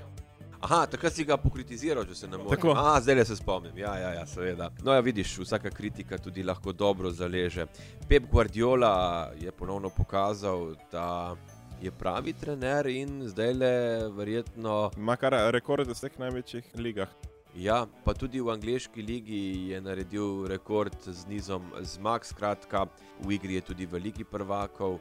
[0.63, 2.71] Aha, takrat si ga pokritiziral, če se ne motim.
[2.79, 3.75] A, zdaj se spomnim.
[3.81, 4.69] Ja, ja, ja, seveda.
[4.87, 7.67] No, ja, vidiš, vsaka kritika tudi lahko dobro zaleže.
[8.09, 11.35] Pep Guardiola je ponovno pokazal, da
[11.83, 13.75] je pravi trener in zdaj le
[14.15, 14.91] verjetno.
[14.97, 17.11] Ima kar rekord v vseh največjih ligah.
[17.59, 19.41] Ja, pa tudi v angliški ligi
[19.73, 22.87] je naredil rekord z nizom zmag, skratka,
[23.21, 25.01] v igri je tudi veliki prvakov.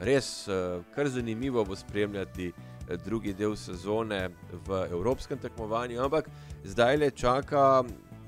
[0.00, 4.30] Res, eh, kar zanimivo bo spremljati eh, drugi del sezone
[4.66, 6.30] v evropskem tekmovanju, ampak
[6.64, 7.84] zdaj le čaka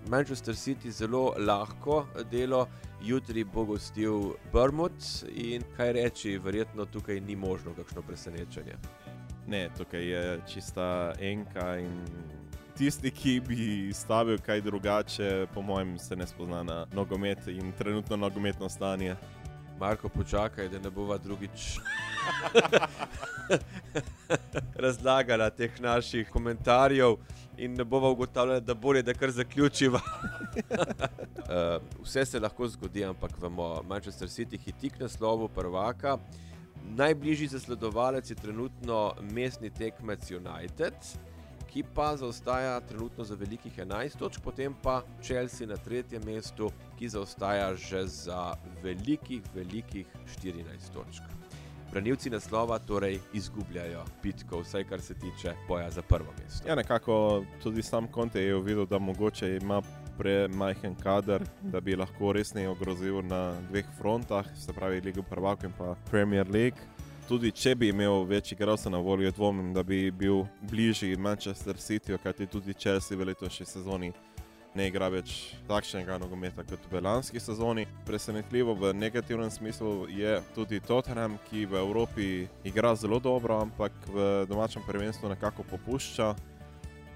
[0.09, 2.67] Manchester City zelo lahko delo,
[3.05, 8.77] jutri bo gostil Brmut in kaj reči, verjetno tukaj ni možno kakšno presenečenje.
[9.47, 12.01] Ne, tukaj je čista enka in
[12.77, 18.17] tisti, ki bi stavil kaj drugače, po mojem, se ne spozna na nogomet in trenutno
[18.17, 19.17] nogometno stanje.
[19.81, 21.79] Marko, počakaj, da ne bova drugič
[24.85, 27.17] razlagala teh naših komentarjev
[27.59, 30.01] in ne bova ugotavljala, da bolje, da kar zaključiva.
[30.01, 36.19] uh, vse se lahko zgodi, ampak vemo, Manchester City hiti k naslovu prvaka.
[36.85, 40.95] Najbližji zasledovalec je trenutno mestni tekmec United,
[41.73, 47.09] ki pa zaostaja trenutno za velikih 11 točk, potem pa Chelsea na tretjem mestu, ki
[47.09, 50.07] zaostaja že za velikih, velikih
[50.43, 51.44] 14 točk
[51.91, 56.69] branilci naslova torej izgubljajo bitko, vsaj kar se tiče boja za prvo mesto.
[56.69, 59.83] Ja, nekako tudi sam Konte je videl, da mogoče ima
[60.19, 65.73] premajhen kader, da bi lahko resneje ogrozil na dveh frontah, se pravi Ligo Prvaka in
[65.79, 66.79] pa Premier League.
[67.29, 72.19] Tudi če bi imel več igralcev na voljo, dvomim, da bi bil bližji Manchester City,
[72.23, 74.13] kajti tudi Chelsea v letošnji sezoni
[74.75, 77.87] ne igra več takšnega nogometa kot v lanski sezoni.
[78.07, 82.27] Presenetljivo v negativnem smislu je tudi Tottenham, ki v Evropi
[82.67, 86.35] igra zelo dobro, ampak v domačem prvenstvu nekako popušča.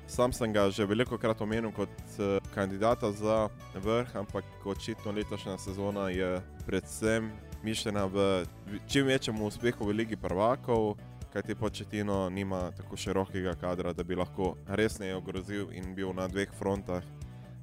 [0.09, 5.59] Sam sem ga že veliko krat omenil kot uh, kandidata za vrh, ampak očitno letošnja
[5.59, 7.29] sezona je predvsem
[7.63, 8.47] mišljena v
[8.89, 10.97] čim večjem uspehu v Ligi prvakov,
[11.33, 16.49] kajti početino nima tako širokega kadra, da bi lahko resneje ogrozil in bil na dveh
[16.57, 17.05] frontah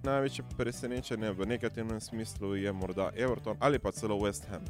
[0.05, 4.61] največje presenečenje v negativnem smislu je morda Everton ali pa celo West Ham.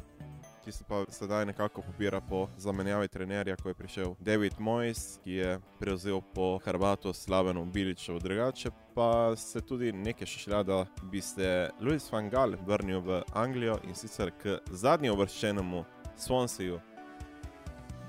[0.66, 5.32] ki se pa sedaj nekako pobira po zamenjavi trenerja, ko je prišel David Moyes, ki
[5.32, 8.18] je prevzel po Hrvatu Slavenu Biliču.
[8.18, 13.78] Drugače pa se tudi nekaj šešlja, da bi se Louis van Gaal vrnil v Anglijo
[13.84, 15.84] in sicer k zadnji uvrščenemu
[16.18, 16.80] Swanseju.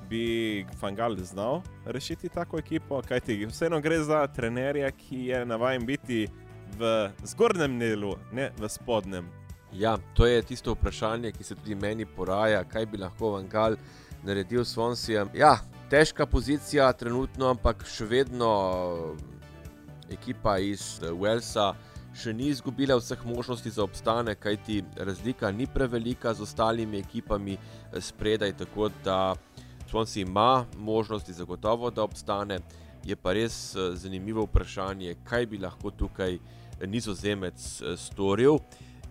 [0.10, 6.28] Bi Fangal znal rešiti tako ekipo, kajti vseeno gre za trenerja, ki je navaden biti
[6.78, 9.30] v zgornjem delu, ne v spodnjem.
[9.74, 13.76] Ja, to je tisto vprašanje, ki se tudi meni poraja, kaj bi lahko Vangal
[14.24, 15.30] naredil s Fonsijem.
[15.34, 15.58] Ja,
[15.90, 18.52] težka pozicija trenutno, ampak še vedno
[20.12, 21.74] ekipa iz Walesa
[22.18, 27.58] še ni izgubila vseh možnosti za obstanek, kajti razlika ni prevelika z ostalimi ekipami
[27.94, 29.36] spredaj, tako da
[29.88, 32.60] Swansea ima možnosti zagotovo, da obstane.
[33.06, 36.40] Je pa res zanimivo vprašanje, kaj bi lahko tukaj
[36.86, 37.62] nizozemec
[37.98, 38.60] storil.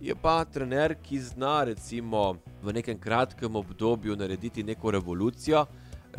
[0.01, 5.67] Je pa trener, ki zna recimo v nekem kratkem obdobju narediti neko revolucijo.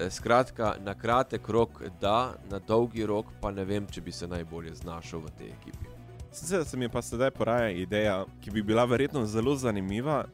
[0.09, 4.75] Skratka, na kratek rok, da, na dolgi rok, pa ne vem, če bi se najbolje
[4.75, 5.89] znašel v tej ekipi.
[6.31, 10.25] Sicer se mi pa sedaj poraja ideja, ki bi bila verjetno zelo zanimiva.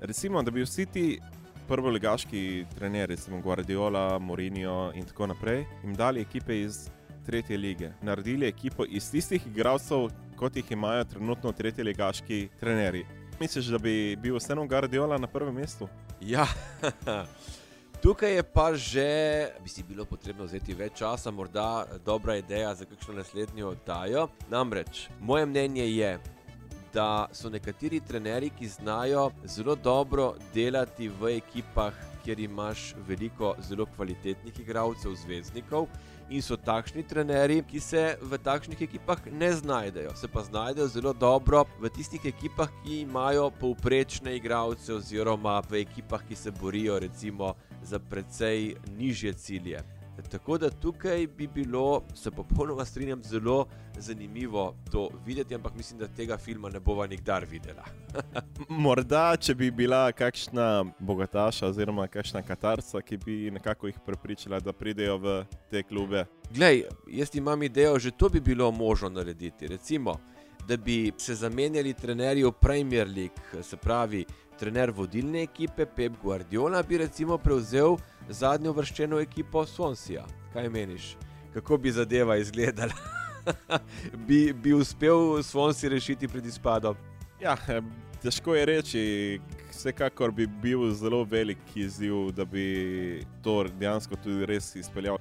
[0.00, 1.06] Recimo, da bi vsi ti
[1.70, 6.88] prvoligaški trenerji, recimo Guardiola, Mourinho in tako naprej, jim dali ekipe iz
[7.26, 7.92] tretje lige.
[8.02, 13.06] Naredili ekipo iz tistih igralcev, kot jih imajo trenutno tretje ligaški trenerji.
[13.40, 15.88] Misliš, da bi bil vseeno Guardiola na prvem mestu?
[16.20, 16.46] Ja,
[18.02, 19.08] tukaj je pa že,
[19.62, 24.26] bi si bilo potrebno vzeti več časa, morda dobra ideja za kakšno naslednjo oddajo.
[24.50, 26.18] Namreč, moje mnenje je,
[26.94, 33.86] da so nekateri trenerji, ki znajo zelo dobro delati v ekipah, kjer imaš veliko zelo
[33.96, 35.86] kvalitetnih igralcev, zvezdnikov.
[36.30, 41.12] In so takšni trenerji, ki se v takšnih ekipah ne znajdejo, se pa znajdejo zelo
[41.12, 47.54] dobro v tistih ekipah, ki imajo povprečne igralce, oziroma v ekipah, ki se borijo recimo
[47.82, 49.99] za precej nižje cilje.
[50.28, 53.66] Tako da tukaj bi bilo, se popolnoma strinjam, zelo
[53.98, 57.84] zanimivo to videti, ampak mislim, da tega filma ne bova nikdar videla.
[58.68, 64.72] Morda, če bi bila kakšna bogataša oziroma kakšna katarca, ki bi nekako jih prepričala, da
[64.72, 66.24] pridejo v te klube.
[66.54, 69.66] Glej, jaz imam idejo, že to bi bilo možno narediti.
[69.66, 70.16] Recimo,
[70.68, 74.24] da bi se zamenjali trenerji v Premier League, se pravi,
[74.60, 77.96] trener vodilne ekipe Pep Guardiola bi recimo prevzel
[78.28, 80.26] zadnjo vrščeno ekipo Swansea.
[80.52, 81.14] Kaj meniš,
[81.54, 82.92] kako bi zadeva izgledala?
[84.28, 86.96] bi, bi uspel Swansea rešiti pred izpadom?
[87.40, 87.56] Ja,
[88.22, 89.04] težko je reči.
[89.70, 95.16] Vsekakor bi bil zelo velik izziv, da bi to dejansko tudi res izpeljal.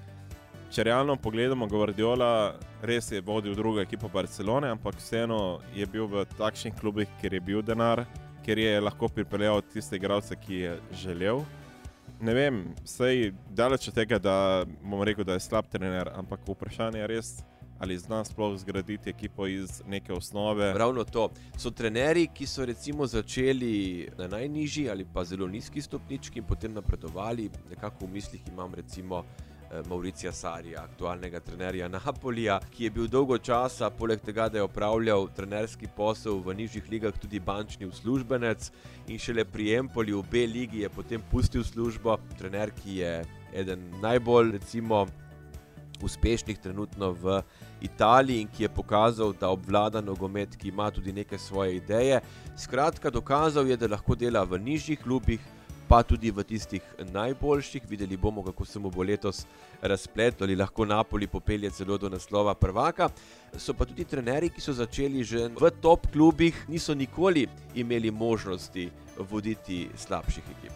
[0.70, 6.28] Če realno pogledamo, Guardiola res je vodil drugo ekipo Barcelone, ampak vseeno je bil v
[6.38, 8.04] takšnih klubih, kjer je bil denar,
[8.50, 11.44] kjer je lahko pripeljal tiste igralce, ki je želel.
[12.20, 16.98] Ne vem, sej daleč od tega, da bom rekel, da je slab trener, ampak vprašanje
[16.98, 17.30] je res,
[17.78, 20.72] ali zna sploh zgraditi ekipo iz neke osnove.
[20.74, 21.28] Ravno to.
[21.62, 26.74] So trenerji, ki so recimo začeli na najnižji ali pa zelo nizki stopnički in potem
[26.74, 27.52] napredovali.
[27.70, 29.22] Nekako v mislih imam recimo
[29.90, 35.28] Mauricija Sarija, aktualnega trenerja Napolija, ki je bil dolgo časa, poleg tega, da je opravljal
[35.36, 38.72] trenerski posel v nižjih ligah, tudi bančni uslužbenec
[39.08, 42.18] in šele pri Empoli v B ligi je potem pustil službo.
[42.38, 43.14] Trener, ki je
[43.54, 45.06] eden najbolj recimo
[46.02, 47.42] uspešnih trenutno v
[47.82, 52.22] Italiji in ki je pokazal, da obvlada nogomet, ki ima tudi neke svoje ideje.
[52.58, 55.40] Skratka, dokazal je, da lahko dela v nižjih klubih,
[55.90, 57.90] pa tudi v tistih najboljših.
[57.90, 59.46] Videli bomo, kako se mu bo letos
[59.82, 63.10] razpletlo, ali lahko Napoli popelje celo do naslova prvaka.
[63.58, 68.90] So pa tudi trenerji, ki so začeli že v top klubih, niso nikoli imeli možnosti
[69.18, 70.74] voditi slabših ekip.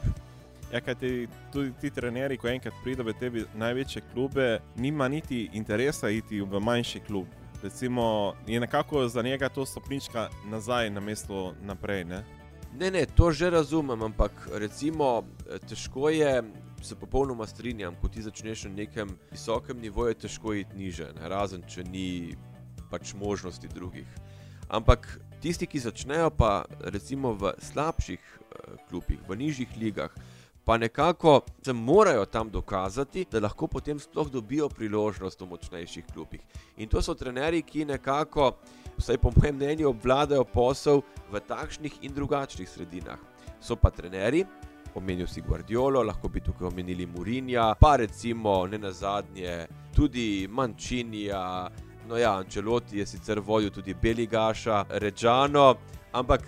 [0.73, 5.49] Ja, kaj ti, tudi ti trenerji, ko enkrat pridejo v te največje klube, nima niti
[5.53, 7.27] interesa iti v manjši klub.
[7.63, 12.03] Recimo, je nekako za njega to stopnička nazaj, na mesto naprej.
[12.03, 12.23] Ne?
[12.79, 15.23] Ne, ne, to že razumem, ampak recimo,
[15.69, 16.43] težko je.
[16.83, 21.29] Se popolnoma strinjam, ko ti začneš na nekem visokem nivoju, je težko iti niže, ne?
[21.31, 22.35] razen če ni
[22.91, 24.07] pač možnosti drugih.
[24.67, 25.07] Ampak
[25.39, 30.11] tisti, ki začnejo pa recimo v slabših uh, klubih, v nižjih ligah,
[30.65, 36.43] pa nekako se morajo tam dokazati, da lahko potem sploh dobijo priložnost v močnejših klubih.
[36.77, 38.57] In to so trenerji, ki nekako,
[38.97, 43.19] vsaj po mojem mnenju, obvladajo posel v takšnih in drugačnih sredinah.
[43.61, 44.45] So pa trenerji,
[44.95, 51.69] omenil si Guardiolo, lahko bi tukaj omenili Murinja, pa recimo ne na zadnje tudi Mančinija.
[52.07, 55.75] No, ja, Ančeloti je sicer vodil tudi Beligaša, Rečano,
[56.11, 56.41] ampak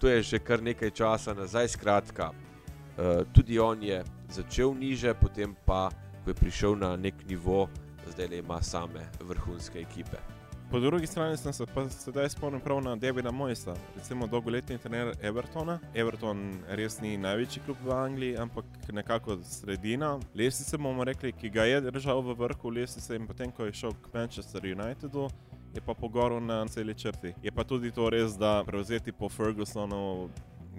[0.00, 2.30] to je že kar nekaj časa nazaj, skratka.
[2.30, 5.88] Uh, tudi on je začel niže, potem pa,
[6.24, 7.68] ko je prišel na nek nivo,
[8.06, 10.37] zdaj le ima same vrhunske ekipe.
[10.70, 15.14] Po drugi strani sem se pa sedaj spomnil prav na Davida Mojsa, recimo dolgoletni trener
[15.22, 15.78] Evertona.
[15.94, 20.18] Everton res ni največji klub v Angliji, ampak nekako sredina.
[20.34, 23.96] Lesice bomo rekli, ki ga je držal v vrhu lesice in potem, ko je šel
[23.96, 25.30] k Manchester Unitedu,
[25.74, 27.32] je pa pogoril na celi črti.
[27.42, 30.28] Je pa tudi to res, da prevzeti po Fergusonu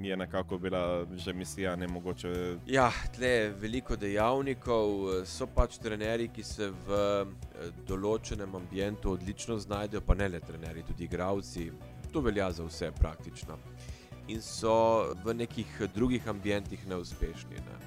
[0.05, 2.57] je nekako bila že misija ne mogoče.
[2.67, 9.59] Ja, tle je veliko dejavnikov, so pač trenerji, ki se v eh, določenem ambientu odlično
[9.59, 11.71] znajdejo, pa ne le trenerji, tudi igravci.
[12.13, 13.57] To velja za vse praktično.
[14.27, 17.61] In so v nekih drugih ambientih neuspešni.
[17.65, 17.77] Ne.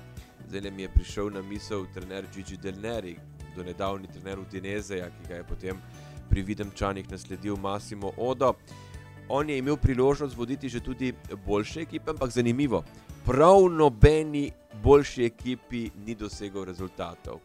[0.49, 3.17] Zdaj mi je prišel na misel trener Gigi Delneri,
[3.57, 5.83] do nedavni trener Udinezeja, ki ga je potem
[6.29, 8.55] pri Videmčanih nasledil Massimo Odo
[9.29, 11.15] on je imel priložnost voditi že tudi
[11.47, 12.85] boljše ekipe, ampak zanimivo,
[13.27, 14.51] prav nobeni
[14.83, 17.41] boljši ekipi ni dosegel rezultatov.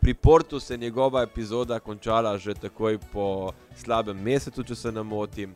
[0.00, 5.02] Pri Portu se je njegova epizoda končala že takoj po slabem mesecu, če se ne
[5.02, 5.54] motim.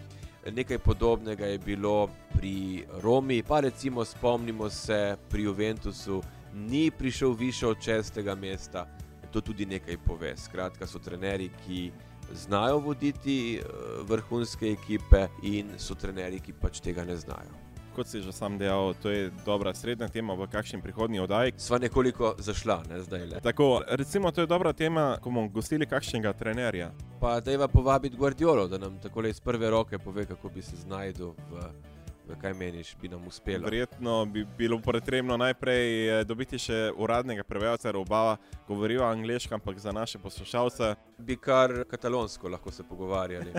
[0.52, 6.22] Nekaj podobnega je bilo pri Romi, pa recimo spomnimo se pri Juventusu,
[6.54, 8.86] ni prišel više od šestega mesta.
[9.32, 10.36] To tudi nekaj pove.
[10.36, 11.92] Skratka, so trenerji, ki
[12.32, 13.62] znajo voditi eh,
[14.08, 17.52] vrhunske ekipe in so trenerji, ki pač tega ne znajo.
[17.94, 21.52] Kot si že sam dejal, to je dobra srednja tema v kakšni prihodnji oddaji.
[21.56, 23.40] Sva nekoliko zašla, ne zdaj le.
[23.40, 26.90] Tako, recimo, to je dobra tema, ko bomo gostili kakšnega trenerja.
[27.20, 30.76] Pa da je povabiti Guardiolo, da nam tako iz prve roke pove, kako bi se
[30.76, 31.93] znašel v
[32.40, 33.64] Kaj meniš, bi nam uspelo?
[33.64, 38.36] Verjetno bi bilo potrebno najprej eh, dobiti še uradnega prevajalca, ker oba
[38.68, 40.94] govorijo angliško, ampak za naše poslušalce.
[41.18, 43.52] Bi kar katalonsko lahko se pogovarjali.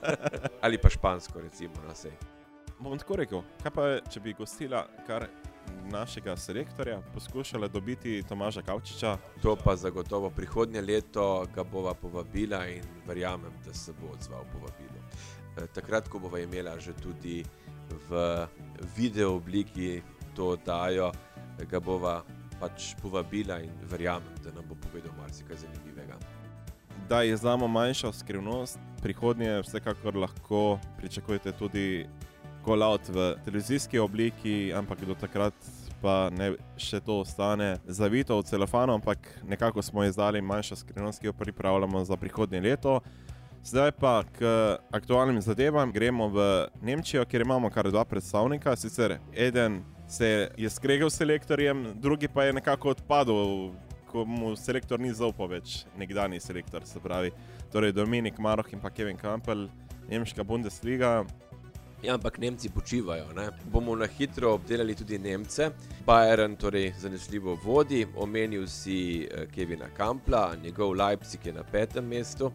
[0.64, 2.12] Ali pa špansko, recimo, na vse.
[2.80, 5.28] Bom tako rekel, kaj pa če bi gostila kar
[5.92, 9.16] našega selektorja, poskušala dobiti Tomaža Kavčiča?
[9.42, 15.02] To pa zagotovo prihodnje leto ga bova povabila in verjamem, da se bo odzval povabilo.
[15.58, 17.44] Eh, takrat, ko bova imela že tudi
[18.08, 18.46] v
[18.96, 20.02] video obliki
[20.36, 21.12] to dajo,
[21.70, 22.22] ga bova
[22.60, 26.18] pač povabila in verjamem, da nam bo povedal marsikaj zanimivega.
[27.08, 32.06] Da je znamo manjša skrivnost, prihodnje vsekakor lahko pričakujete tudi
[32.64, 35.54] kolaut v televizijski obliki, ampak do takrat
[36.02, 41.30] pa ne še to ostane zavito v celofanu, ampak nekako smo izdali manjšo skrivnost, ki
[41.30, 43.00] jo pripravljamo za prihodnje leto.
[43.68, 44.44] Zdaj pa k
[44.90, 45.92] aktualnim zadevam.
[45.92, 48.76] Gremo v Nemčijo, kjer imamo kar dva predstavnika.
[48.76, 53.74] Sicer eden se je skregal s selektorjem, drugi pa je nekako odpadel,
[54.08, 56.86] ko mu selektor ni zaupal več, nekdani selektor.
[56.88, 57.28] Se pravi,
[57.72, 59.68] torej Dominik Maroh in pa Kevin Campbell,
[60.08, 61.26] Nemška Bundesliga.
[62.02, 63.34] Ja, ampak Nemci počivajo.
[63.36, 63.50] Ne?
[63.68, 65.70] Bomo na hitro obdelali tudi Nemce.
[66.06, 72.52] Bayern, torej zanesljivo vodi, omenil si eh, Kevina Kampla, njegov Leipzig je na petem mestu.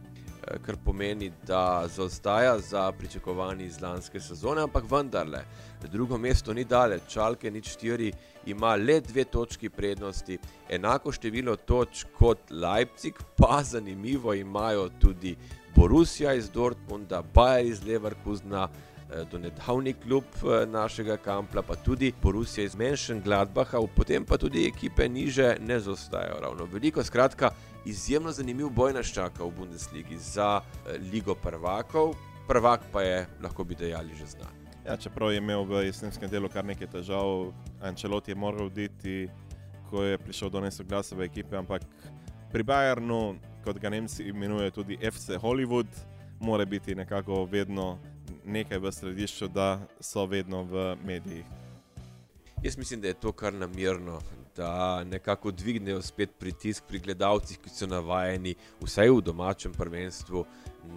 [0.47, 5.45] Eh, kar pomeni, da zaostaja za pričakovanji iz lanske sezone, ampak vendarle,
[5.91, 8.11] drugo mesto ni daleč, Čalke nič štiri
[8.45, 10.37] ima le dve točki prednosti,
[10.69, 15.35] enako število točk kot Leipzig, pa zanimivo imajo tudi
[15.75, 18.69] Borussia iz Dortmunda, Bayer iz Leverkusna.
[19.13, 24.37] Eh, do nedavni klub eh, našega kampla, pa tudi Borussia iz Menšen Gladbaha, potem pa
[24.37, 27.03] tudi ekipe niže ne zostajajo ravno veliko.
[27.03, 27.51] Skratka,
[27.85, 32.15] izjemno zanimiv boj nas čaka v Bundesligi za eh, Ligo prvakov,
[32.47, 34.51] prvak pa je, lahko bi dejali, že znan.
[34.85, 39.29] Ja, čeprav je imel v jesenskem delu kar nekaj težav, Ančelot je moral oditi,
[39.89, 41.81] ko je prišel do nesoglasja ekipe, ampak
[42.51, 45.87] pri Bayernu, kot ga Nemci imenujejo tudi FC Hollywood,
[46.39, 47.97] mora biti nekako vedno
[48.45, 51.45] nekaj v središču, da so vedno v medijih.
[52.63, 54.19] Jaz mislim, da je to kar namirno,
[54.57, 60.45] da nekako dvignejo spet pritisk pri gledalcih, ki so navajeni, vsaj v domačem prvenstvu,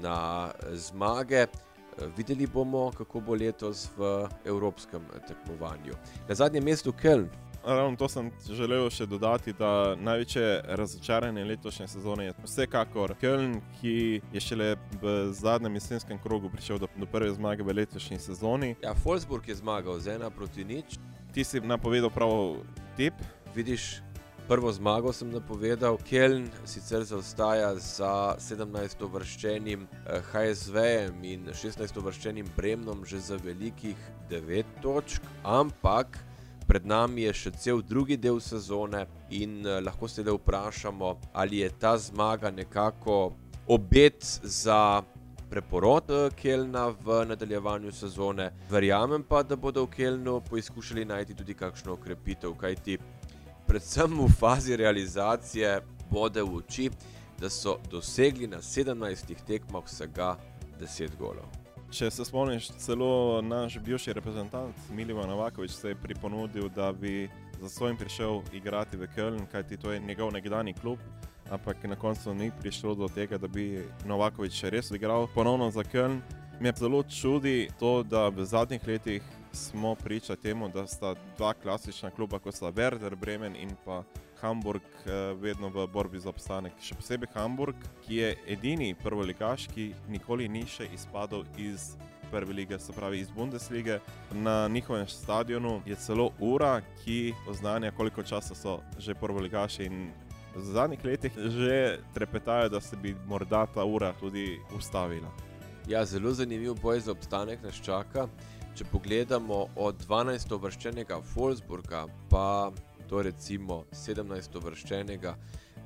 [0.02, 1.46] na zmage.
[2.16, 5.96] Videli bomo, kako bo letos v evropskem tekmovanju.
[6.28, 7.30] Na zadnjem mestu Keln,
[7.64, 14.20] ravno to sem želel še dodati, da največje razočaranje letošnje sezone je vsekakor Köln, ki
[14.32, 18.74] je šele v zadnjem jesenskem krogu prišel do, do prve zmage v letošnji sezoni.
[18.84, 20.98] Ja, Wolfsburg je zmagal z ena proti nič.
[21.32, 22.60] Ti si napovedal prav
[22.96, 23.16] tip.
[23.56, 24.02] Vidiš,
[24.48, 25.96] prvo zmago sem napovedal.
[26.10, 29.04] Köln sicer zaostaja za 17.
[29.12, 29.86] vrščenim
[30.32, 32.02] HSV-jem eh, in 16.
[32.04, 33.96] vrščenim Bremnom že za velikih
[34.28, 36.20] 9 točk, ampak
[36.66, 41.60] Pred nami je še cel drugi del sezone in uh, lahko se le vprašamo, ali
[41.62, 43.36] je ta zmaga nekako
[43.70, 45.04] obet za
[45.50, 48.50] preporod eh, Kelna v nadaljevanju sezone.
[48.70, 52.98] Verjamem pa, da bodo v Kelnu poizkušali najti tudi kakšno okrepitev, kajti
[53.66, 56.90] predvsem v fazi realizacije bode v oči,
[57.40, 60.36] da so dosegli na 17 tekmah vsega
[60.80, 61.44] 10 golov.
[61.90, 67.28] Če se spomniš, celo naš bivši reprezentant Milivan Novakovič se je priponudil, da bi
[67.60, 70.98] za svojim prišel igrati v Köln, kajti to je njegov nekdani klub.
[71.50, 76.20] Ampak na koncu ni prišlo do tega, da bi Novakovič res igral ponovno za Köln.
[76.60, 79.22] Me zelo čudi to, da v zadnjih letih
[79.56, 84.02] smo priča temu, da sta dva klasična kluba, kot sta Werder Bremen in pa
[84.40, 86.72] Hamburg, eh, vedno v borbi za obstanek.
[86.80, 91.96] Še posebej Hamburg, ki je edini prvoligaš, ki nikoli ni še izpadel iz
[92.30, 94.00] prve lige, se pravi iz Bundeslige.
[94.32, 99.88] Na njihovem stadionu je celo ura, ki oznanja, koliko časa so že prvoligaši.
[100.56, 105.28] V zadnjih letih že trepetajo, da se bi morda ta ura tudi ustavila.
[105.88, 108.28] Ja, zelo zanimiv boj za obstanek nas čaka.
[108.76, 110.50] Če pogledamo od 12.
[110.60, 112.68] vrščenega Wolfsburga pa
[113.08, 114.58] do recimo 17.
[114.60, 115.32] vrščenega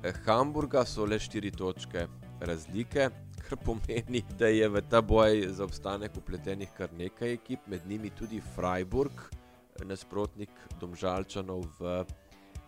[0.03, 2.03] eh, Hamburga, so le 4 točke
[2.41, 3.05] razlike
[3.45, 8.11] kar pomeni, da je v ta boj za obstanek upletenih kar nekaj ekip, med njimi
[8.11, 9.23] tudi Freiburg,
[9.87, 10.51] nasprotnik
[10.83, 11.95] Domžalčanov v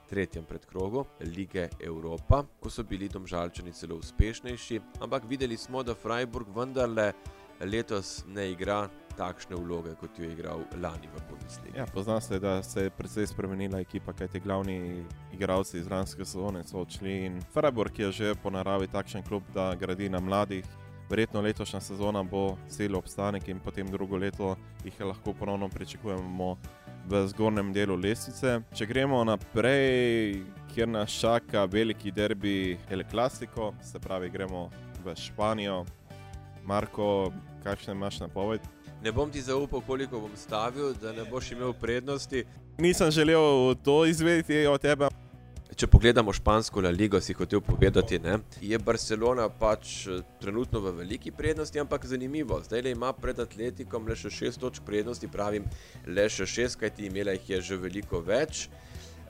[0.08, 1.04] tretjem predkrogu
[1.36, 4.80] lige Evropa, ko so bili Domžalčani celo uspešnejši.
[5.04, 7.12] Ampak videli smo, da Freiburg vendarle
[7.60, 8.86] letos ne igra.
[9.18, 11.78] Takšne vloge, kot jo je igral lani v Bundesliga.
[11.78, 16.26] Ja, Pozna se, da se je precej spremenila ekipa, kaj ti glavni igralci iz lanske
[16.26, 17.32] sezone so odšli.
[17.54, 20.66] Freiburg je že po naravi takšen klub, da gradi na mladih,
[21.10, 26.58] verjetno letošnja sezona bo celo obstanek in potem drugo leto jih lahko ponovno pričakujemo
[27.08, 28.62] v zgornjem delu lestvice.
[28.74, 30.40] Če gremo naprej,
[30.74, 34.70] kjer nas čaka veliki derbi El Clasico, se pravi, gremo
[35.04, 35.84] v Španijo.
[36.66, 37.34] Marko,
[37.64, 38.73] kakšne imaš napoved?
[39.04, 42.46] Ne bom ti zaupal, koliko bom stavil, da ne boš imel prednosti.
[42.78, 45.08] Nisem želel to izvedeti od tebe.
[45.76, 50.94] Če pogledamo špansko La Ligo, si hotel povedati, ne, je Barcelona pač eh, trenutno v
[51.02, 52.62] veliki prednosti, ampak zanimivo.
[52.64, 55.66] Zdaj le ima pred Atletikom le še šest točk prednosti, pravim
[56.06, 58.70] le še šest, kajti imela jih je že veliko več.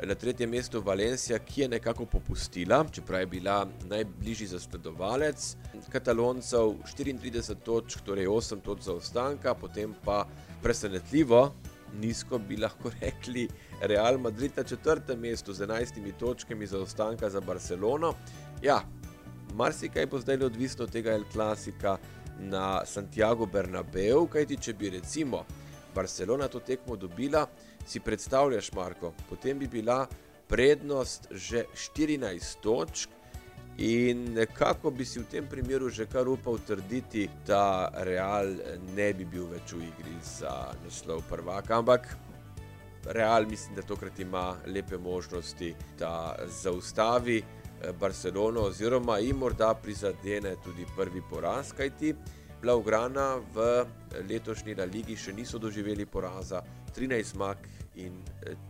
[0.02, 5.56] Na tretjem mestu Valencija, ki je nekako popustila, čeprav je bila najbližji zasledovalec
[5.92, 10.26] Kataloncev, 34 točk, torej 8 točk zaostanka, potem pa
[10.64, 11.54] presenetljivo
[12.02, 13.48] nizko bi lahko rekli
[13.82, 18.14] Real Madrid na četrtem mestu z 11 točkami zaostanka za Barcelono.
[18.62, 18.82] Ja,
[19.54, 21.98] marsikaj bo zdaj odvisno od tega El Klasika
[22.40, 25.46] na Santiago Bernabeu, kajti če bi recimo
[25.96, 27.46] Barcelona to tekmo dobila,
[27.86, 30.08] si predstavljaš, Marko, potem bi bila
[30.48, 33.10] prednost že 14 točk.
[33.78, 38.54] In nekako bi si v tem primeru že kar upal trditi, da Real
[38.96, 42.06] ne bi bil več v igri za naslov prvaka, ampak
[43.06, 50.56] Real mislim, da tokrat ima lepe možnosti, da zaustavi eh, Barcelono oziroma jim morda prizadene
[50.64, 52.14] tudi prvi poraz, kajti
[52.62, 53.86] Blaugrana v
[54.30, 56.62] letošnji La Ligi še niso doživeli poraza,
[56.96, 57.58] 13 zmag
[57.96, 58.22] in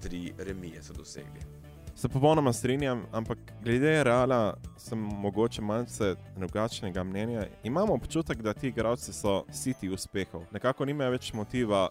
[0.03, 1.63] 3 eh, remije so dosegli.
[1.95, 7.45] Se popolnoma strinjam, ampak glede Reala sem mogoče malce drugačnega mnenja.
[7.63, 11.89] Imam občutek, da ti igralci so siti uspehov, nekako nimajo več motiva.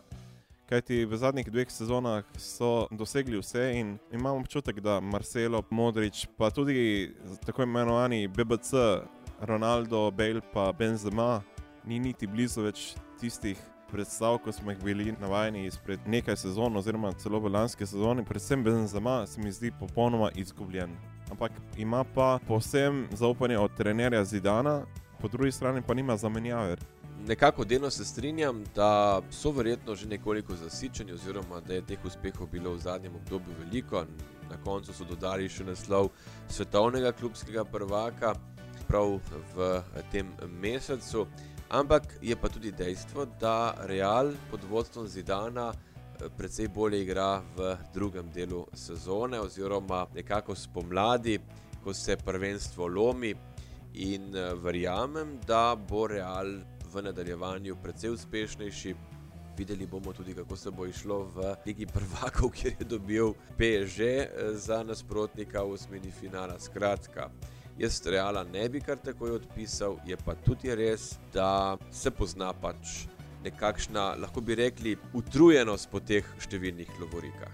[0.68, 6.50] Kajti v zadnjih dveh sezonah so dosegli vse, in imam občutek, da Marcelo, Modrič, pa
[6.50, 7.12] tudi
[7.46, 8.74] tako imenovani BBC,
[9.40, 11.42] Ronaldo, Bale, pa Benzema,
[11.84, 13.58] ni niti blizu več tistih
[13.92, 18.64] predstav, ko smo jih bili navajeni izpred nekaj sezon, oziroma celo v lanski sezoni, predvsem
[18.64, 20.96] Benzema, se mi zdi popolnoma izgubljen.
[21.30, 24.82] Ampak ima pa posebno zaupanje od trenerja Zidana,
[25.20, 26.76] po drugi strani pa nima zamenjave.
[27.26, 32.48] Nekako delno se strinjam, da so verjetno že nekoliko zasičeni, oziroma da je teh uspehov
[32.52, 34.04] bilo v zadnjem obdobju veliko.
[34.50, 36.10] Na koncu so dodali še naslov
[36.48, 38.34] svetovnega klubskega prvaka,
[38.88, 39.20] prav
[39.54, 39.80] v
[40.12, 40.28] tem
[40.60, 41.26] mesecu.
[41.72, 47.76] Ampak je pa tudi dejstvo, da Real pod vodstvom Zidana eh, precej bolje igra v
[47.94, 51.38] drugem delu sezone, oziroma nekako spomladi,
[51.84, 53.34] ko se prvenstvo lomi.
[53.94, 56.60] In eh, verjamem, da bo Real
[56.92, 58.94] v nadaljevanju precej uspešnejši.
[59.56, 64.28] Videli bomo tudi, kako se bo išlo v Ligi prvakov, kjer je dobil PSG eh,
[64.60, 66.60] za nasprotnika v osmini finala.
[66.60, 67.30] Skratka.
[67.82, 73.08] Jaz reala ne bi kar takoj odpisal, je pa tudi res, da se pozna pač
[73.42, 77.50] nekakšna, lahko bi rekli, utrujenost po teh številnih lovorikah.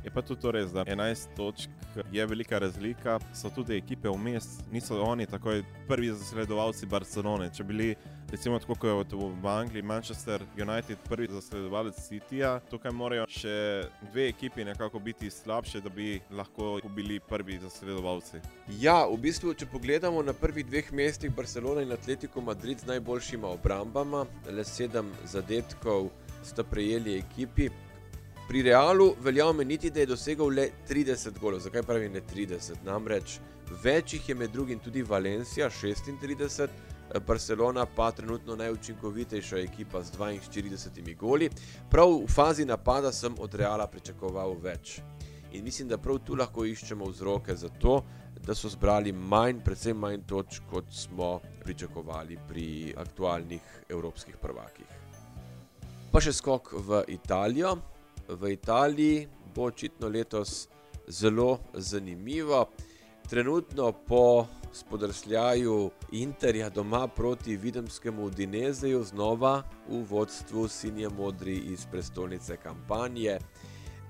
[0.00, 4.48] Je pa tudi to res, da 11 točk je velika razlika, so tudi ekipe vmes,
[4.72, 5.60] niso oni takoj
[5.90, 7.50] prvi zasledovalci Barcelone.
[7.52, 7.90] Če bili
[8.30, 14.64] recimo tako kot v Angliji, Manchester United, prvi zasledovalec Cityja, tukaj morajo še dve ekipi
[14.64, 18.42] nekako biti slabše, da bi lahko bili prvi zasledovalci.
[18.80, 23.48] Ja, v bistvu, če pogledamo na prvih dveh mestih Barcelona in Atletico Madrid z najboljšima
[23.48, 26.10] obrambama, le sedem zadetkov
[26.44, 27.70] sta prejeli ekipi.
[28.46, 31.64] Pri Realu velja omeniti, da je dosegel le 30 golov.
[31.64, 32.84] Zakaj pravim ne 30?
[32.86, 33.40] Namreč
[33.82, 36.68] večjih je med drugim tudi Valencija 36,
[37.26, 41.50] Barcelona pa trenutno najučinkovitejša ekipa z 42 goli.
[41.90, 45.00] Prav v fazi napada sem od Reala pričakoval več.
[45.52, 48.02] In mislim, da prav tu lahko iščemo vzroke za to,
[48.46, 54.86] da so zbrali manj, predvsem manj točk, kot smo pričakovali pri aktualnih evropskih prvakih.
[56.12, 57.76] Pa še skok v Italijo.
[58.28, 60.66] V Italiji bo očitno letos
[61.08, 62.66] zelo zanimivo.
[63.28, 64.46] Trenutno po
[64.76, 73.38] spodrsljaju Interja doma proti Videmskemu Dinezeju, znova v vodstvu Sinja Modri iz prestolnice kampanje,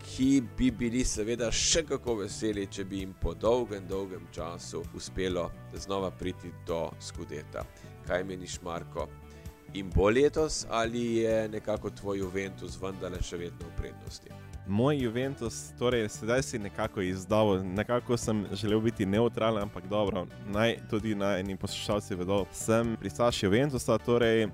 [0.06, 5.50] ki bi bili seveda še kako veseli, če bi jim po dolgem, dolgem času uspelo
[5.74, 7.64] znova priti do skudeta.
[8.06, 9.08] Kaj meniš, Marko?
[9.74, 14.45] In bo letos ali je nekako tvoj Juventus vendarle še vedno v prednosti?
[14.68, 20.78] Moj Juventus, torej sedaj si nekako izdal, nekako sem želel biti neutralen, ampak dobro, naj
[20.90, 24.48] tudi na eni poslušalci vedo, sem pristaš Juventusa, torej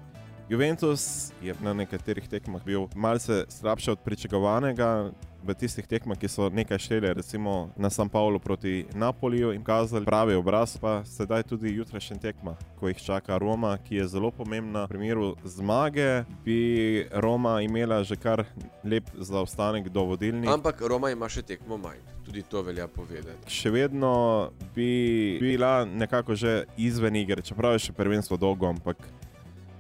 [0.53, 5.11] Juventus je na nekaterih tekmah bil malce slabši od pričakovanega,
[5.42, 10.05] v tistih tekmah, ki so nekaj šteli, recimo na San Paulu proti Napoliju in kazali
[10.05, 14.84] pravi obraz, pa sedaj tudi jutrašnji tekma, ko jih čaka Roma, ki je zelo pomembna.
[14.84, 18.44] V primeru zmage bi Roma imela že kar
[18.84, 20.50] lep zaostanek do vodilnih.
[20.53, 23.48] Ampak Roma ima še tekmo manj, tudi to velja povedati.
[23.48, 29.00] Še vedno bi bila nekako že izven igre, čeprav je še prvenstvo dolgo, ampak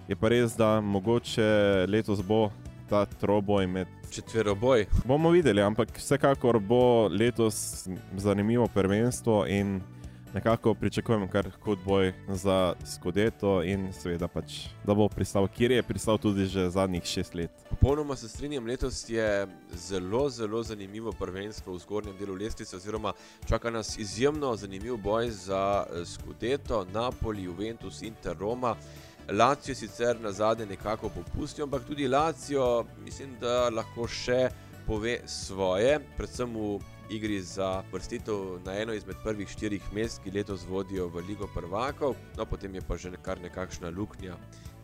[0.08, 2.50] je pa res, da mogoče letos bo
[2.88, 4.86] ta troboj med Četveroboj.
[5.04, 9.80] Bomo videli, ampak vsekakor bo letos zanimivo prvenstvo in
[10.34, 15.82] nekako pričakujem kar hud boj za Skodeto in seveda pač, da bo pristal, kjer je
[15.82, 17.50] pristal tudi že zadnjih šest let.
[17.70, 23.12] Popolnoma se strinjam, letos je zelo, zelo zanimivo prvenstvo v zgornjem delu lestvice, oziroma
[23.48, 28.76] čaka nas izjemno zanimiv boj za Skodeto, Napoli, Juventus, Inter, Roma.
[29.30, 34.48] Lacijo sicer na zadnje nekako popustijo, ampak tudi Lacijo mislim, da lahko še
[34.86, 36.78] pove svoje, predvsem v
[37.10, 42.16] igri za vrstitev na eno izmed prvih štirih mest, ki letos vodijo v Ligo prvakov.
[42.36, 44.36] No, potem je pa že kar nekakšna luknja,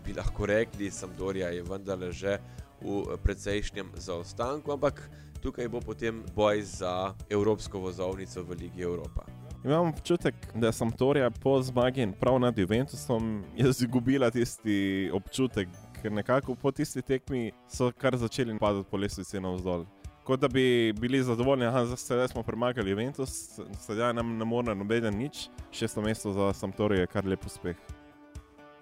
[0.05, 2.39] bi lahko rekli, Sampdoria je vendarle že
[2.81, 5.03] v precejšnjem zaostanku, ampak
[5.43, 9.38] tukaj bo potem boj za evropsko vozovnico v Ligi Evropa.
[9.65, 15.69] Imam občutek, da sem Torija po zmagi in prav nad Juventusom izgubila tisti občutek,
[16.03, 19.85] ker nekako po tisti tekmi so kar začeli padati po lestvici navzdol.
[20.25, 25.19] Kot da bi bili zadovoljni, da zdaj smo premagali Juventus, sedaj nam ne more nobeden
[25.19, 27.77] nič, šesto mesto za Sampdorijo je kar lep uspeh.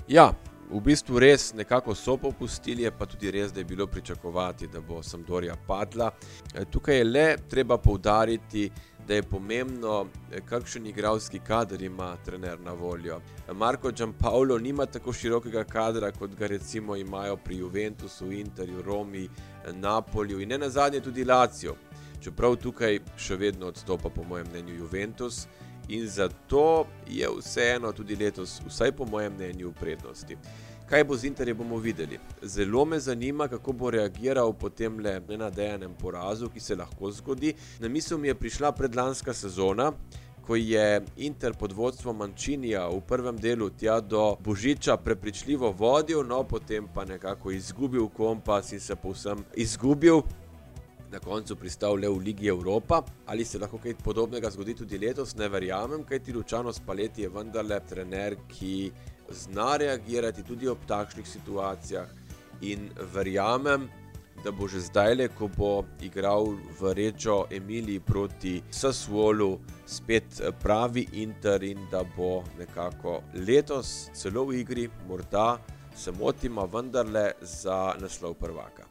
[0.08, 0.32] Ja,
[0.70, 5.02] v bistvu res nekako so popustili, pa tudi res, da je bilo pričakovati, da bo
[5.02, 6.10] Sampdorija padla.
[6.70, 8.70] Tukaj je le treba poudariti,
[9.08, 10.06] da je pomembno,
[10.48, 13.20] kakšen igralski kader ima trener na voljo.
[13.52, 19.28] Marko Giampaolo nima tako širokega kadra, kot ga recimo imajo pri Juventusu, Interju, Romi,
[19.72, 21.76] Napoliju in ne nazadnje tudi Lacijo.
[22.20, 25.46] Čeprav tukaj še vedno odstopa, po mojem mnenju, Juventus
[25.88, 30.36] in zato je vseeno tudi letos, vsaj po mojem mnenju, v prednosti.
[30.86, 32.18] Kaj bo z Interjem, bomo videli.
[32.42, 37.54] Zelo me zanima, kako bo reagiral po tem le nenadejanem porazu, ki se lahko zgodi.
[37.80, 39.90] Na misel mi je prišla predlanska sezona,
[40.46, 46.44] ko je Inter pod vodstvom Mančinija v prvem delu tja do Božiča prepričljivo vodil, no
[46.44, 50.22] potem pa nekako izgubil kompas in se povsem izgubil.
[51.10, 53.02] Na koncu pristal le v Ligi Evropa.
[53.26, 57.80] Ali se lahko kaj podobnega zgodi tudi letos, ne verjamem, kajti Lučano Spaleti je vendarle
[57.88, 58.92] trener, ki
[59.30, 62.06] zna reagirati tudi ob takšnih situacijah.
[62.60, 63.88] In verjamem,
[64.44, 71.62] da bo že zdaj, ko bo igral v Rečo Emiliji proti Sassuolu, spet pravi Inter
[71.62, 75.58] in da bo nekako letos celo v igri, morda
[75.96, 78.84] se motim, vendarle za naslov prvaka.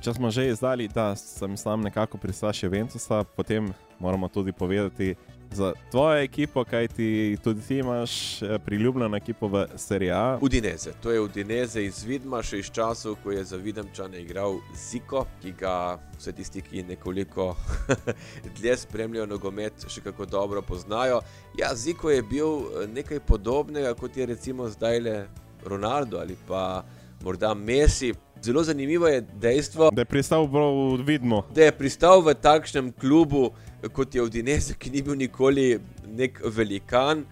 [0.00, 5.14] Če smo že izdali, da sem sam nekako pristaš Juventusa, potem moramo tudi povedati
[5.52, 10.38] za tvojo ekipo, kaj ti tudi ti imaš priljubljeno ekipo v Serie A.
[10.40, 15.26] Udineze, to je Udineze iz Vidma, še iz časov, ko je za Videmčane igral Ziko,
[15.42, 17.56] ki ga vse tisti, ki nekoliko
[18.60, 21.20] dlje spremljajo nogomet, še kako dobro poznajo.
[21.58, 22.48] Ja, Ziko je bil
[22.92, 25.16] nekaj podobnega, kot je recimo zdaj le
[25.64, 26.84] Ronaldo ali pa
[27.24, 28.12] morda Messi.
[28.42, 31.42] Zelo zanimivo je dejstvo, Da je pristal prav vidno.
[31.54, 33.50] da je pristal v takšnem klubu,
[33.92, 37.24] kot je Udinese, ki ni bil nikoli nek velikan.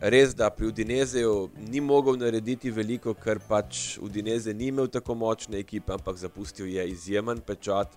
[0.00, 5.58] Res, da pri Udinezeju ni mogel narediti veliko, ker pač Udineze ni imel tako močne
[5.58, 7.96] ekipe, ampak zapustil je izjemen pečat.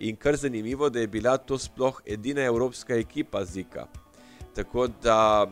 [0.00, 3.86] In kar zanimivo, da je bila to sploh edina evropska ekipa Zika.
[4.54, 5.46] Tako da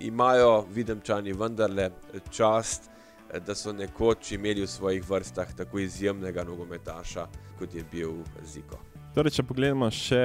[0.00, 1.90] imajo videmčani vendarle
[2.30, 2.90] čast,
[3.46, 7.26] da so nekoč imeli v svojih vrstah tako izjemnega nogometaša,
[7.58, 8.78] kot je bil Ziko.
[9.14, 10.22] Torej, če pogledamo še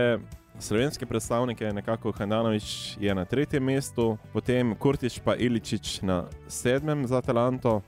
[0.60, 7.22] slovenske predstavnike, nekako Hananovič je na tretjem mestu, potem Kurtič pa Iličič na sedmem za
[7.22, 7.82] Talanto.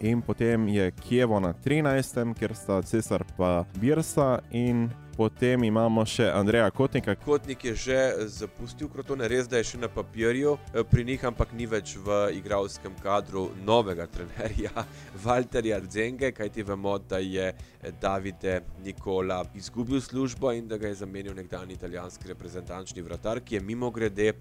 [0.00, 6.26] In potem je Kijevo na 13., kjer sta Cesar pa Birsa, in potem imamo še
[6.28, 7.98] Andreja Kotnika, Kotnik je že
[8.28, 12.18] zapustil Krotone, res da je še na papirju eh, pri njih, ampak ni več v
[12.36, 14.84] igralskem kadru novega trenerja
[15.24, 21.00] Walterja Zenge, kajti vemo, da je eh, Davide Nikola izgubil službo in da ga je
[21.00, 24.34] zamenil nekdani italijanski reprezentančni vratar, ki je mimo grede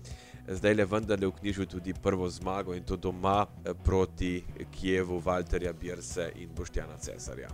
[0.47, 4.43] zdaj le vendarle vknjižil tudi prvo zmago in to doma eh, proti
[4.75, 7.49] Kijevu Walterja Birse in Boštjana Cesarja.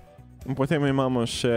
[0.46, 1.54] in potem imamo še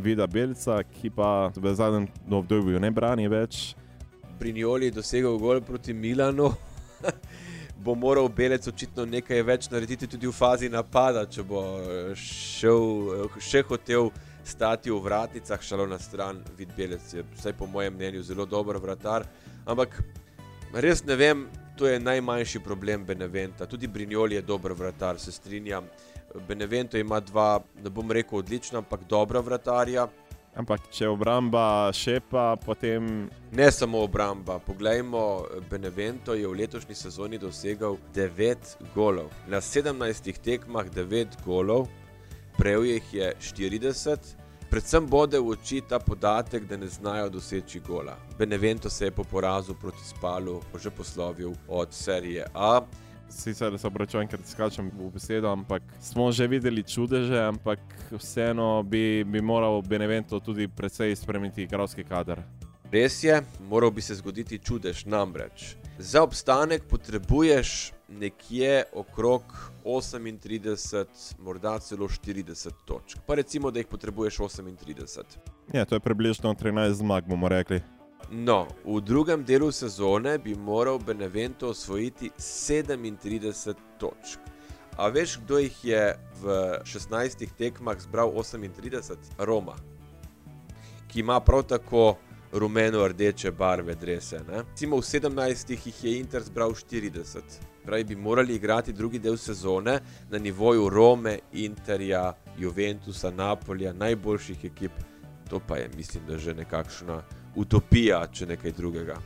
[0.00, 3.74] Vida Belca, ki pa v zadnjem obdobju ne brani več.
[4.40, 6.50] Brinjoli dosegel gol proti Milanu.
[7.84, 11.62] Bo moral Belec očitno nekaj več narediti tudi v fazi napada, če bo
[12.12, 14.10] šel, še hotel
[14.44, 16.42] stati v vratnicah, šalo na stran.
[16.58, 19.24] Vid Belec je, vsaj po mojem mnenju, zelo dober vratar.
[19.64, 19.96] Ampak
[20.76, 21.46] res ne vem,
[21.80, 23.66] to je najmanjši problem Beneventa.
[23.66, 25.88] Tudi Brinjoli je dober vratar, se strinjam.
[26.48, 30.08] Benevento ima dva, ne bom rekel odlična, ampak dobra vratarja.
[30.56, 34.58] Ampak če obramba šepa, potem Ne samo obramba.
[34.58, 39.30] Poglejmo, Benevento je v letošnji sezoni dosegel 9 golov.
[39.46, 41.88] Na 17 tekmah 9 golov,
[42.58, 44.34] prejel jih je 40.
[44.70, 48.14] Predvsem bode v oči ta podatek, da ne znajo doseči gola.
[48.38, 52.80] Benevento se je po porazu proti Spalu že poslovil od serije A.
[53.30, 57.78] sicer se obračujem, ker skačem v besedo, ampak smo že videli čudeže, ampak
[58.10, 62.42] vseeno bi, bi moral Benevento tudi precej spremeniti igralski kader.
[62.92, 65.76] Res je, moral bi se zgoditi čudež, namreč.
[65.98, 69.42] Za obstanek potrebuješ nekje okrog
[69.84, 71.06] 38,
[71.38, 73.18] morda celo 40 točk.
[73.26, 75.22] Pa recimo, da jih potrebuješ 38.
[75.72, 77.80] Ja, to je približno 13 zmag, bomo rekli.
[78.30, 84.38] No, v drugem delu sezone bi moral Benevento osvojiti 37 točk.
[84.96, 86.02] A veš, kdo jih je
[86.42, 89.16] v 16 tekmah zbral 38?
[89.38, 89.74] Roma,
[91.08, 92.16] ki ima prav tako
[92.52, 94.40] rumeno-rdeče barve drese.
[94.48, 94.62] Ne?
[94.70, 97.38] Recimo v 17 jih je Inter zbral 40.
[97.84, 100.00] Pravi, bi morali igrati drugi del sezone
[100.30, 104.92] na nivoju Rome, Interja, Juventusa, Napolija, najboljših ekip.
[105.50, 107.22] To pa je, mislim, da že nekakšna
[107.56, 109.18] utopija, če nekaj drugega.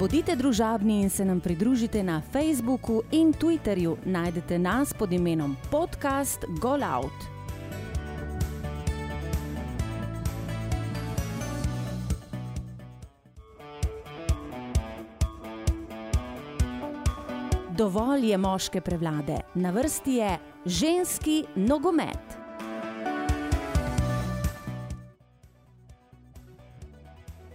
[0.00, 3.96] Bodite družabni in se nam pridružite na Facebooku in Twitterju.
[4.04, 7.28] Najdete nas pod imenom Podcast Gol Out.
[17.76, 22.39] Dovolj je moške prevlade, na vrsti je ženski nogomet.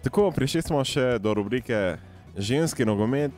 [0.05, 1.97] Tako, prišli smo še do rubrike
[2.37, 3.33] Ženski nogomet.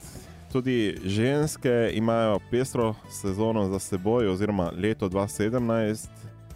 [0.52, 6.10] Tudi ženske imajo pestro sezono za seboj, oziroma leto 2017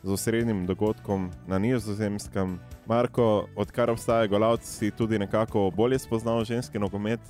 [0.03, 2.57] z osrednjim dogodkom na Nizozemskem.
[2.91, 7.23] Marko, odkar obstaja golavc, si tudi nekako bolje spoznal ženski nogomet.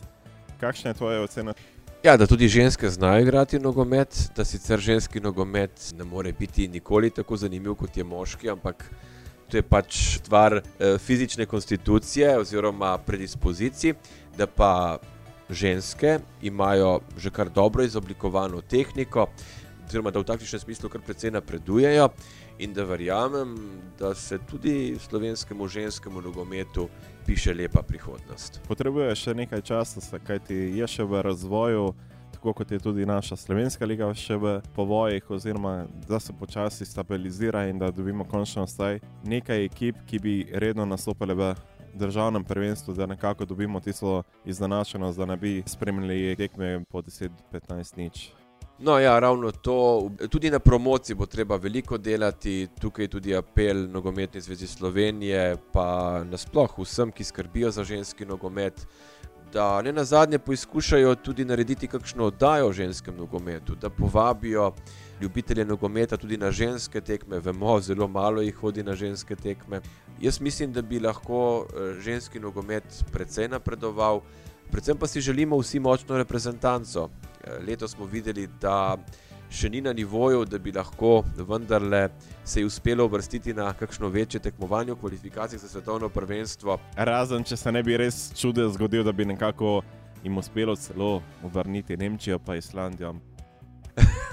[0.57, 1.53] Kakšna je tvoja ocena?
[2.01, 7.13] Ja, da tudi ženske znajo igrati nogomet, da sicer ženski nogomet ne more biti nikoli
[7.13, 8.89] tako zanimiv kot je moški, ampak
[9.51, 13.93] to je pač stvar eh, fizične konstitucije oziroma predispozicij,
[14.37, 14.97] da pa
[15.49, 19.27] ženske imajo že kar dobro izoblikovano tehniko,
[19.87, 22.09] oziroma da v taktičnem smislu kar precej napredujejo
[22.59, 23.57] in da verjamem,
[23.99, 26.87] da se tudi slovenskemu ženskemu nogometu
[27.25, 28.61] piše lepa prihodnost.
[28.67, 31.91] Potrebuje še nekaj časa, kajti je še v razvoju,
[32.41, 37.67] tako kot je tudi naša slovenska liga, še v povojih, oziroma da se počasi stabilizira
[37.69, 41.53] in da dobimo končno vsaj nekaj ekip, ki bi redno nastopile v
[41.93, 48.31] državnem prvenstvu, da nekako dobimo tisto izenačenost, da ne bi spremljali tekme po 10-15 nič.
[48.81, 50.09] No, ja, ravno to.
[50.29, 56.73] Tudi na promociji bo treba veliko delati, tukaj tudi apel Nogometne zveze Slovenije, pa nasploh
[56.79, 58.87] vsem, ki skrbijo za ženski nogomet,
[59.53, 64.71] da ne na zadnje poizkušajo tudi narediti kakšno oddajo o ženskem nogometu, da povabijo
[65.21, 67.39] ljubitelje nogometa tudi na ženske tekme.
[67.39, 69.81] Vemo, zelo malo jih hodi na ženske tekme.
[70.21, 74.21] Jaz mislim, da bi lahko eh, ženski nogomet precej napredoval,
[74.71, 77.09] predvsem pa si želimo vsi močno reprezentanco.
[77.43, 78.97] Eh, letos smo videli, da
[79.51, 82.09] še ni na nivoju, da bi lahko vendarle
[82.43, 86.79] se je uspelo uvrstiti na kakšno večje tekmovanje v kvalifikacijah za svetovno prvenstvo.
[86.95, 89.81] Razen, če se ne bi res čudež zgodil, da bi nekako
[90.23, 93.15] jim uspelo celo vrniti Nemčijo pa Islandijo.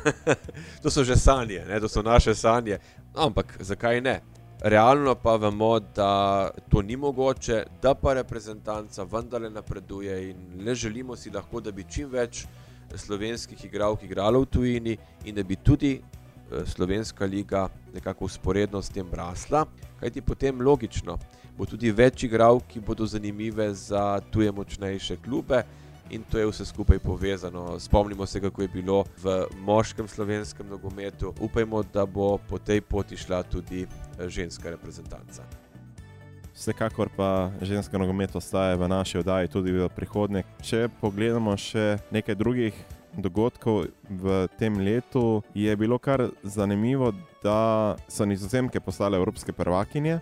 [0.82, 1.80] to so že sanje, ne?
[1.80, 2.78] to so naše sanje.
[3.14, 4.20] Ampak zakaj ne?
[4.60, 11.16] Realno pa vemo, da to ni mogoče, da pa reprezentanca vendarle napreduje in le želimo
[11.16, 12.46] si lahko, da bi čim več
[12.96, 18.88] slovenskih igralk igralo v tujini in da bi tudi eh, slovenska liga nekako usporedno s
[18.88, 19.66] tem rasla.
[20.00, 21.18] Kaj ti potem logično,
[21.58, 25.64] bo tudi več igralk, ki bodo zanimive za tuje močnejše klube.
[26.10, 27.80] In to je vse skupaj povezano.
[27.80, 31.34] Spomnimo se, kako je bilo v moškem slovenskem nogometu.
[31.40, 35.67] Upajmo, da bo po tej poti šla tudi eh, ženska reprezentanca.
[36.58, 40.42] Vsekakor pa ženska nogomet ostaje v naši oddaji tudi v prihodnje.
[40.58, 42.74] Če pogledamo še nekaj drugih
[43.14, 47.12] dogodkov v tem letu, je bilo kar zanimivo,
[47.46, 50.18] da so nizozemke postale evropske prvakinje.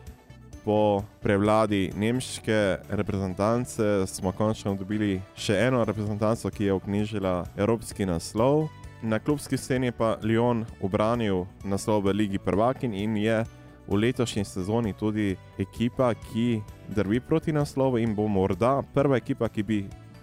[0.61, 8.69] Po prevladi nemške reprezentance smo končno dobili še eno reprezentanco, ki je oknjižila evropski naslov.
[9.01, 13.45] Na klubski sceni pa Lyon obranil naslov v Ligi prvakin in je
[13.89, 19.63] v letošnji sezoni tudi ekipa, ki drvi proti naslovu in bo morda prva ekipa, ki
[19.63, 19.79] bi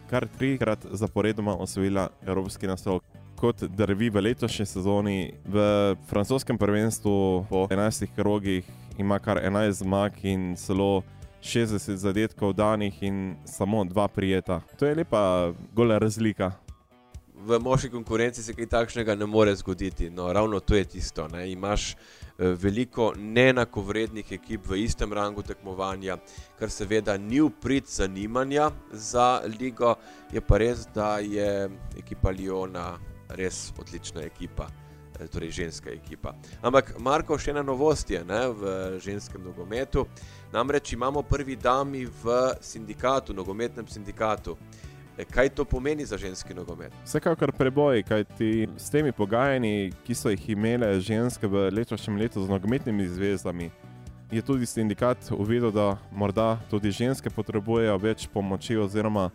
[0.10, 3.00] kar trikrat zaporedoma osvojila evropski naslov.
[3.36, 10.12] Kot drvi v letošnji sezoni, v francoskem prvenstvu po 11 krogih ima kar 11 zmag
[10.24, 11.04] in celo
[11.44, 14.62] 60 zadetkov danih in samo dva prijeta.
[14.80, 16.52] To je lepa gola razlika.
[17.36, 20.10] V moški konkurenci se kaj takšnega ne more zgoditi.
[20.10, 21.28] No, ravno to je tisto.
[21.28, 21.52] Ne?
[21.52, 21.96] Imaš
[22.38, 26.18] veliko neenakovrednih ekip v istem rangu tekmovanja,
[26.60, 29.96] kar seveda ni uprit zanimanja za ligo,
[30.32, 32.98] je pa res, da je ekipa Liona
[33.38, 34.68] res odlična ekipa.
[35.20, 36.34] Eh, torej, ženska ekipa.
[36.62, 38.72] Ampak, Marko, še ena novost je ne, v
[39.04, 40.08] ženskem nogometu.
[40.54, 44.58] Namreč imamo prvi dami v sindikatu, nogometnem sindikatu.
[45.18, 46.94] E, kaj to pomeni za ženski nogomet?
[47.06, 52.50] Vsekakor preboj, kajti s temi pogajanji, ki so jih imele ženske v letošnjem letu z
[52.50, 53.70] nogometnimi zvezdami,
[54.32, 59.30] je tudi sindikat uvidel, da morda tudi ženske potrebujejo več pomoči, oziroma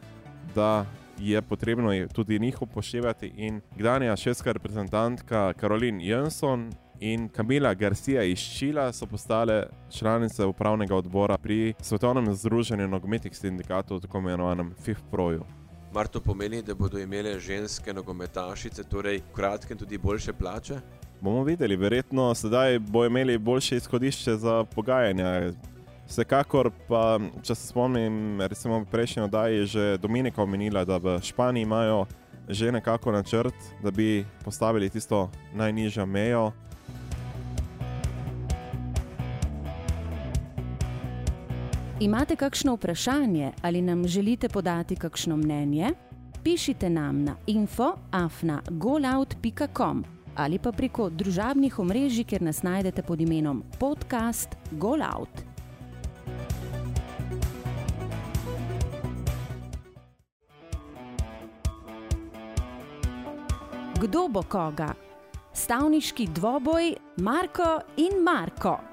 [0.54, 0.86] da
[1.18, 3.32] je potrebno tudi njih upoštevati.
[3.36, 10.96] In gdanja švedska reprezentantka Karolin Jensson in Kamila Garcia iz Čila so postale članice upravnega
[10.96, 15.57] odbora pri Svetovnem združenju nogometnih sindikatov, tako imenovanem FIFPROju.
[15.92, 20.80] Mar to pomeni, da bodo imele ženske nogometašice, torej v kratkem tudi boljše plače?
[21.20, 25.52] Bomo videli, verjetno sedaj bo imeli boljše izhodišče za pogajanja.
[26.08, 31.18] Vsekakor pa, če se spomnim, recimo v prejšnji oddaji je že Dominika omenila, da v
[31.22, 32.06] Španiji imajo
[32.48, 36.52] že nekako načrt, da bi postavili tisto najnižjo mejo.
[42.00, 45.90] Imate kakšno vprašanje ali nam želite podati kakšno mnenje?
[46.44, 50.04] Pišite nam na infoafna.golout.com
[50.36, 55.28] ali pa preko družabnih omrežij, kjer nas najdete pod imenom podcast Golout.
[64.00, 64.94] Kdo bo koga?
[65.54, 68.87] Stavniški dvoboj Marko in Marko.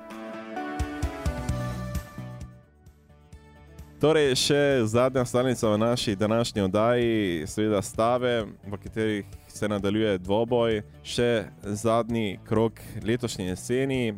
[3.96, 10.82] Torej, še zadnja stalnica v naši današnji oddaji, seveda stave, v katerih se nadaljuje dvoboj,
[11.04, 14.18] še zadnji krok letošnje jeseni.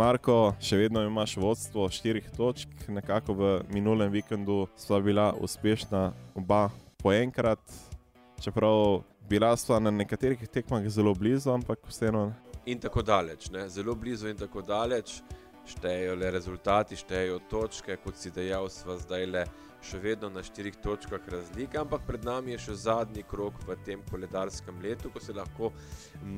[0.00, 6.70] Marko, še vedno imaš vodstvo štirih točk, nekako v minulem vikendu sva bila uspešna oba
[6.96, 7.60] po enkrat,
[8.40, 12.30] čeprav bila sva na nekaterih tekmah zelo blizu, ampak vseeno.
[12.64, 13.68] In tako daleč, ne?
[13.68, 15.20] zelo blizu in tako daleč
[15.66, 19.44] štejejo le rezultati, štejejo točke, kot si dejal, sva zdaj le
[19.82, 24.02] še vedno na štirih točkah razlike, ampak pred nami je še zadnji krok v tem
[24.10, 25.72] koledarskem letu, ko se lahko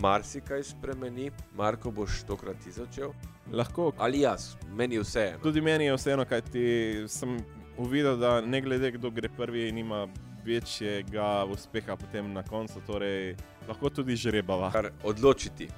[0.01, 1.31] marsikaj spremeni.
[1.57, 3.13] Marko, boš tokrat ti začel?
[3.53, 3.93] Lahko.
[4.01, 5.43] Ali jaz, meni je vseeno.
[5.45, 6.67] Tudi meni je vseeno, kaj ti
[7.13, 7.37] sem
[7.77, 10.07] uvidel, da ne glede kdo gre prvi, nima.
[10.45, 13.31] Večjega uspeha potem na koncu, torej
[13.65, 14.69] lahko tudi žrebava.
[14.75, 15.71] Kar odločiti.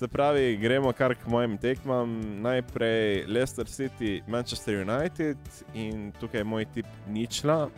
[0.00, 2.20] Se pravi, gremo kar k mojim tekmam.
[2.42, 5.36] Najprej Leicester City, Manchester United
[5.74, 7.68] in tukaj je moj tip ničla.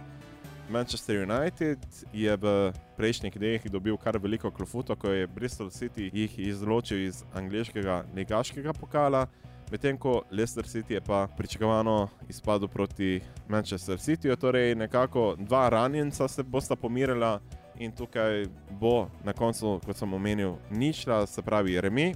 [0.70, 1.78] Manchester United
[2.12, 7.24] je v prejšnjih dneh dobil kar veliko klofuto, ko je Bristol City jih izločil iz
[7.34, 9.26] angliškega ligaškega pokala.
[9.72, 13.18] Medtem ko Leicester City je pa pričakovano izpadel proti
[13.48, 17.40] Manchester Cityju, torej nekako dva ranjenca se bosta pomirila
[17.84, 18.46] in tukaj
[18.80, 22.12] bo na koncu, kot sem omenil, ničla, se pravi remi.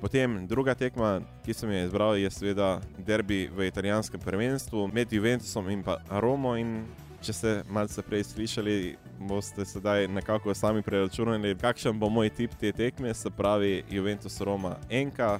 [0.00, 5.70] Potem druga tekma, ki sem jo izbral, je seveda derbi v italijanskem prvenstvu med Juventusom
[5.70, 6.56] in pa Romo.
[6.58, 6.82] In
[7.22, 8.96] če ste malce prej slišali,
[9.28, 14.76] boste sedaj nekako sami preračunali, kakšen bo moj tip te tekme, se pravi Juventus Roma
[14.90, 15.38] enka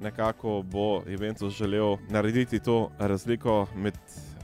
[0.00, 3.94] nekako bo Juventus želel narediti to razliko med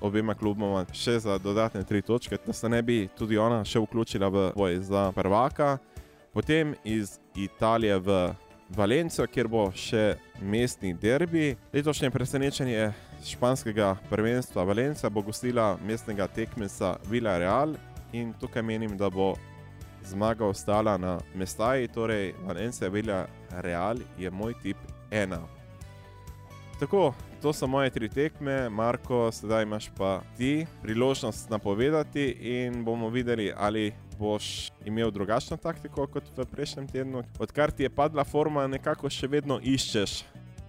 [0.02, 4.28] obema kluboma še za dodatne tri točke, da se ne bi tudi ona še vključila
[4.28, 5.78] v boj za prvaka.
[6.32, 8.34] Potem iz Italije v
[8.72, 11.52] Valencijo, kjer bo še mestni derbi.
[11.72, 12.92] Letošnje presenečenje
[13.24, 17.76] španskega prvenstva Valencija bo gostila mestnega tekmeca Villarreal
[18.12, 19.34] in tukaj menim, da bo
[20.08, 24.76] zmaga ostala na mestaji, torej Valencija Villarreal je moj tip
[25.10, 25.42] ena.
[26.80, 27.12] Tako,
[27.42, 33.52] to so moje tri tekme, Marko, sedaj imaš pa ti priložnost napovedati in bomo videli,
[33.56, 37.24] ali boš imel drugačno taktiko kot v prejšnjem tednu.
[37.38, 40.22] Odkar ti je padla forma, nekako še vedno iščeš.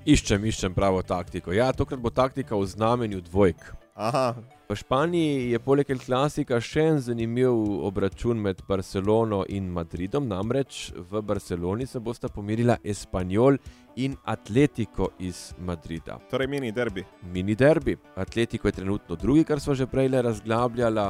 [0.06, 1.54] Iščem, iščem pravo taktiko.
[1.54, 3.70] Ja, tokrat bo taktika v znamenju dvojk.
[3.94, 4.34] Aha.
[4.74, 7.54] V Španiji je poleg El Klasika še en zanimiv
[7.86, 10.26] obračun med Barcelono in Madridom.
[10.26, 13.60] Namreč v Barceloni se bosta pomirila Espanjol
[14.02, 16.16] in Atletico iz Madrida.
[16.32, 17.04] Torej, mini derbi.
[17.36, 17.94] Mini derbi.
[18.18, 21.06] Atletico je trenutno drugi, kar smo že prej razglabljali.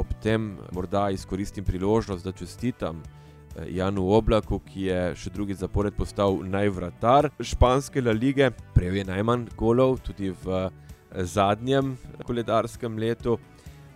[0.00, 5.92] Ob tem morda izkoristim priložnost, da čestitam eh, Janu Oblaku, ki je še drugi zapored
[5.92, 8.50] postal najvratar španske lige.
[8.72, 10.70] Prejel je najmanj golov tudi v
[11.14, 11.96] zadnjem
[12.26, 13.38] koledarskem letu.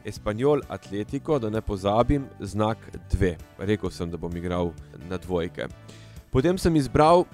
[0.04, 2.78] Espanjol Atletico, da ne pozabim, znak
[3.10, 3.36] dve.
[3.58, 4.70] Rekl sem, da bom igral
[5.08, 5.66] na dvojke.
[6.30, 7.24] Potem sem izbral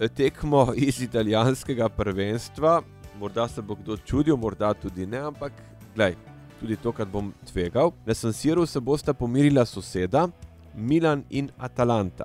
[0.00, 2.82] eh, tekmo iz italijanskega prvenstva.
[3.20, 5.52] Morda se bo kdo čudil, morda tudi ne, ampak
[5.94, 6.16] gledaj,
[6.60, 7.92] tudi to, kar bom tvegal.
[8.06, 10.28] Na San Siru se bosta pomirila soseda
[10.74, 12.24] Milan in Atalanta.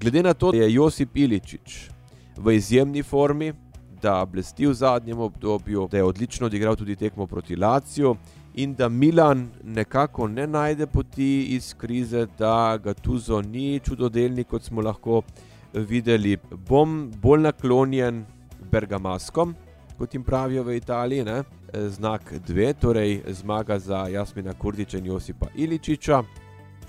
[0.00, 1.90] Glede na to, da je Josip Iličič
[2.36, 3.52] v izjemni formi,
[4.02, 8.16] da blesti v zadnjem obdobju, da je odlično odigral tudi tekmo proti Laciju
[8.54, 14.62] in da Milan nekako ne najde poti iz krize, da ga tuzo ni čudodelni, kot
[14.62, 15.22] smo lahko
[15.72, 16.36] videli.
[16.68, 18.24] Bom bolj naklonjen
[18.70, 19.54] Bergamaskom,
[19.98, 21.42] kot jim pravijo v Italiji, ne?
[21.88, 26.22] znak dve, torej zmaga za Jasmina Kurdiča in Josipa Iličiča.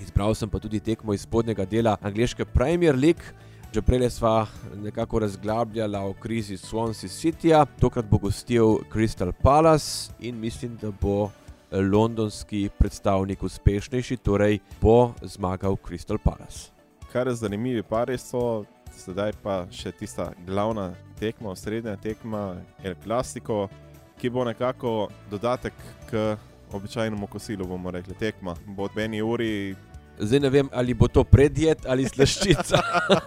[0.00, 3.51] Izbral sem pa tudi tekmo iz spodnjega dela angliške Premier League.
[3.72, 4.46] Že prej smo
[4.76, 11.30] nekako razglabljali o krizi Swansea Cityja, tokrat bo gostil Crystal Palace in mislim, da bo
[11.72, 16.70] londonski predstavnik uspešnejši, torej bo zmagal Crystal Palace.
[17.12, 23.68] Kar je zanimivo, pari so, sedaj pa še tista glavna tekma, srednja tekma, El Clasico,
[24.20, 25.72] ki bo nekako dodatek
[26.10, 26.36] k
[26.72, 28.54] običajnemu kosilu, bomo rekli, tekma.
[28.66, 29.74] Bo od meni uri
[30.22, 32.78] Zdaj ne vem, ali bo to predjed ali slaščica.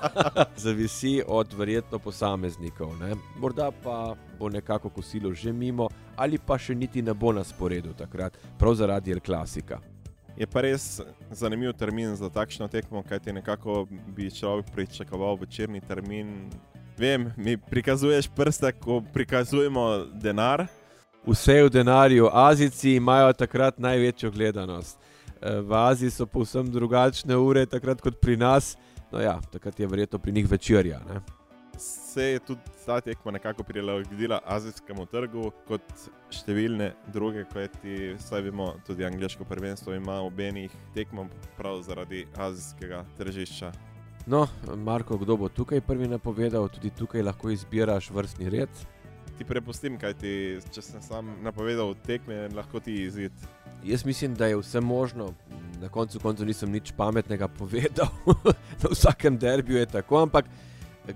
[0.66, 2.93] Zavisi od verjetno posameznikov.
[3.00, 3.16] Ne?
[3.39, 7.91] Morda pa bo nekako kosilo že mimo, ali pa še niti ne bo na sporedu
[7.93, 9.82] takrat, prav zaradi El Klasika.
[10.38, 13.86] Je pa res zanimiv termin za takšno tekmo, kaj ti nekako
[14.16, 16.48] bi človek pričakoval večerni termin.
[16.98, 20.64] Vem, mi prikazuješ prste, ko prikazujemo denar.
[21.28, 25.00] Vse v denarju, Azici imajo takrat največjo gledanost.
[25.42, 28.76] V Aziji so povsem drugačne ure, takrat kot pri nas.
[29.12, 31.00] No, ja, takrat je verjetno pri njih večerja.
[31.10, 31.22] Ne?
[31.78, 35.84] Se je tudi ta tekma nekako prilagodila azijskemu trgu, kot
[36.32, 41.28] številne druge, kot ti vsaj vemo, tudi angliško prvenstvo ima obenih tekmov
[41.58, 43.74] prav zaradi azijskega tržišča.
[44.26, 48.70] No, Marko, kdo bo tukaj prvi napovedal, tudi tukaj lahko izbiraš vrstni red.
[49.38, 50.32] Ti prepustim, kaj ti,
[50.72, 53.36] če sem sam napovedal tekme, lahko ti izid.
[53.86, 55.34] Jaz mislim, da je vse možno.
[55.82, 58.08] Na koncu koncu nisem nič pametnega povedal,
[58.84, 60.22] na vsakem derbiju je tako.
[60.22, 60.46] Ampak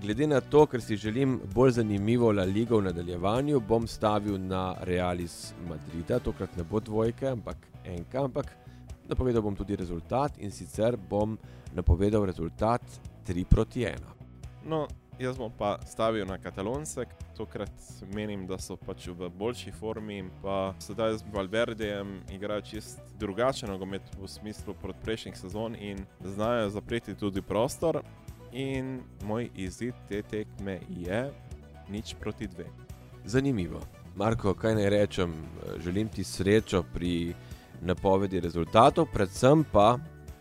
[0.02, 4.76] glede na to, ker si želim bolj zanimivo La Ligo v nadaljevanju, bom stavil na
[4.80, 6.18] Realis Madrida.
[6.18, 8.24] Tokrat ne bo dvojke, ampak enka.
[8.24, 8.46] Ampak
[9.08, 11.38] napovedal bom tudi rezultat in sicer bom
[11.74, 12.82] napovedal rezultat
[13.26, 13.98] 3 proti 1.
[14.64, 14.86] No,
[15.20, 17.04] jaz bom pa stavil na Katalonce,
[17.36, 17.72] tokrat
[18.14, 20.24] menim, da so pač v boljši formi.
[20.42, 26.70] Pa sedaj z Valverdejem igrajo čist drugačen nogomet v smislu proti prejšnjih sezon in znajo
[26.70, 28.00] zapreti tudi prostor.
[28.52, 31.30] In moj izid te tekme je
[31.88, 32.66] nič proti dve.
[33.24, 33.80] Zanimivo.
[34.16, 35.34] Marko, kaj naj rečem,
[35.78, 37.34] želim ti srečo pri
[37.80, 39.98] napovedi rezultatov, predvsem pa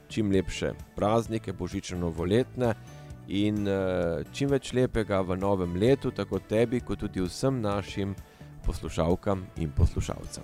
[0.09, 2.73] čim lepše praznike, božično-novoletne
[3.29, 8.15] in uh, čim več lepega v novem letu, tako tebi, kot tudi vsem našim
[8.65, 10.43] poslušalkam in poslušalcem.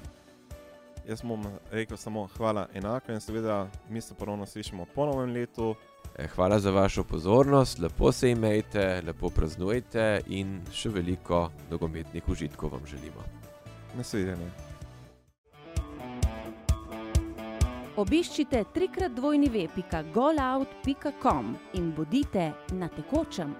[1.05, 5.75] Jaz bom rekel samo hvala enako in seveda mi se ponovno slišimo po novem letu.
[6.15, 12.71] Eh, hvala za vašo pozornost, lepo se imejte, lepo praznujte in še veliko nogometnih užitkov
[12.71, 13.25] vam želimo.
[13.97, 14.64] Nasvidenje.
[17.95, 23.55] Obiščite trikrat dvojni web.golout.com in bodite na tekočem.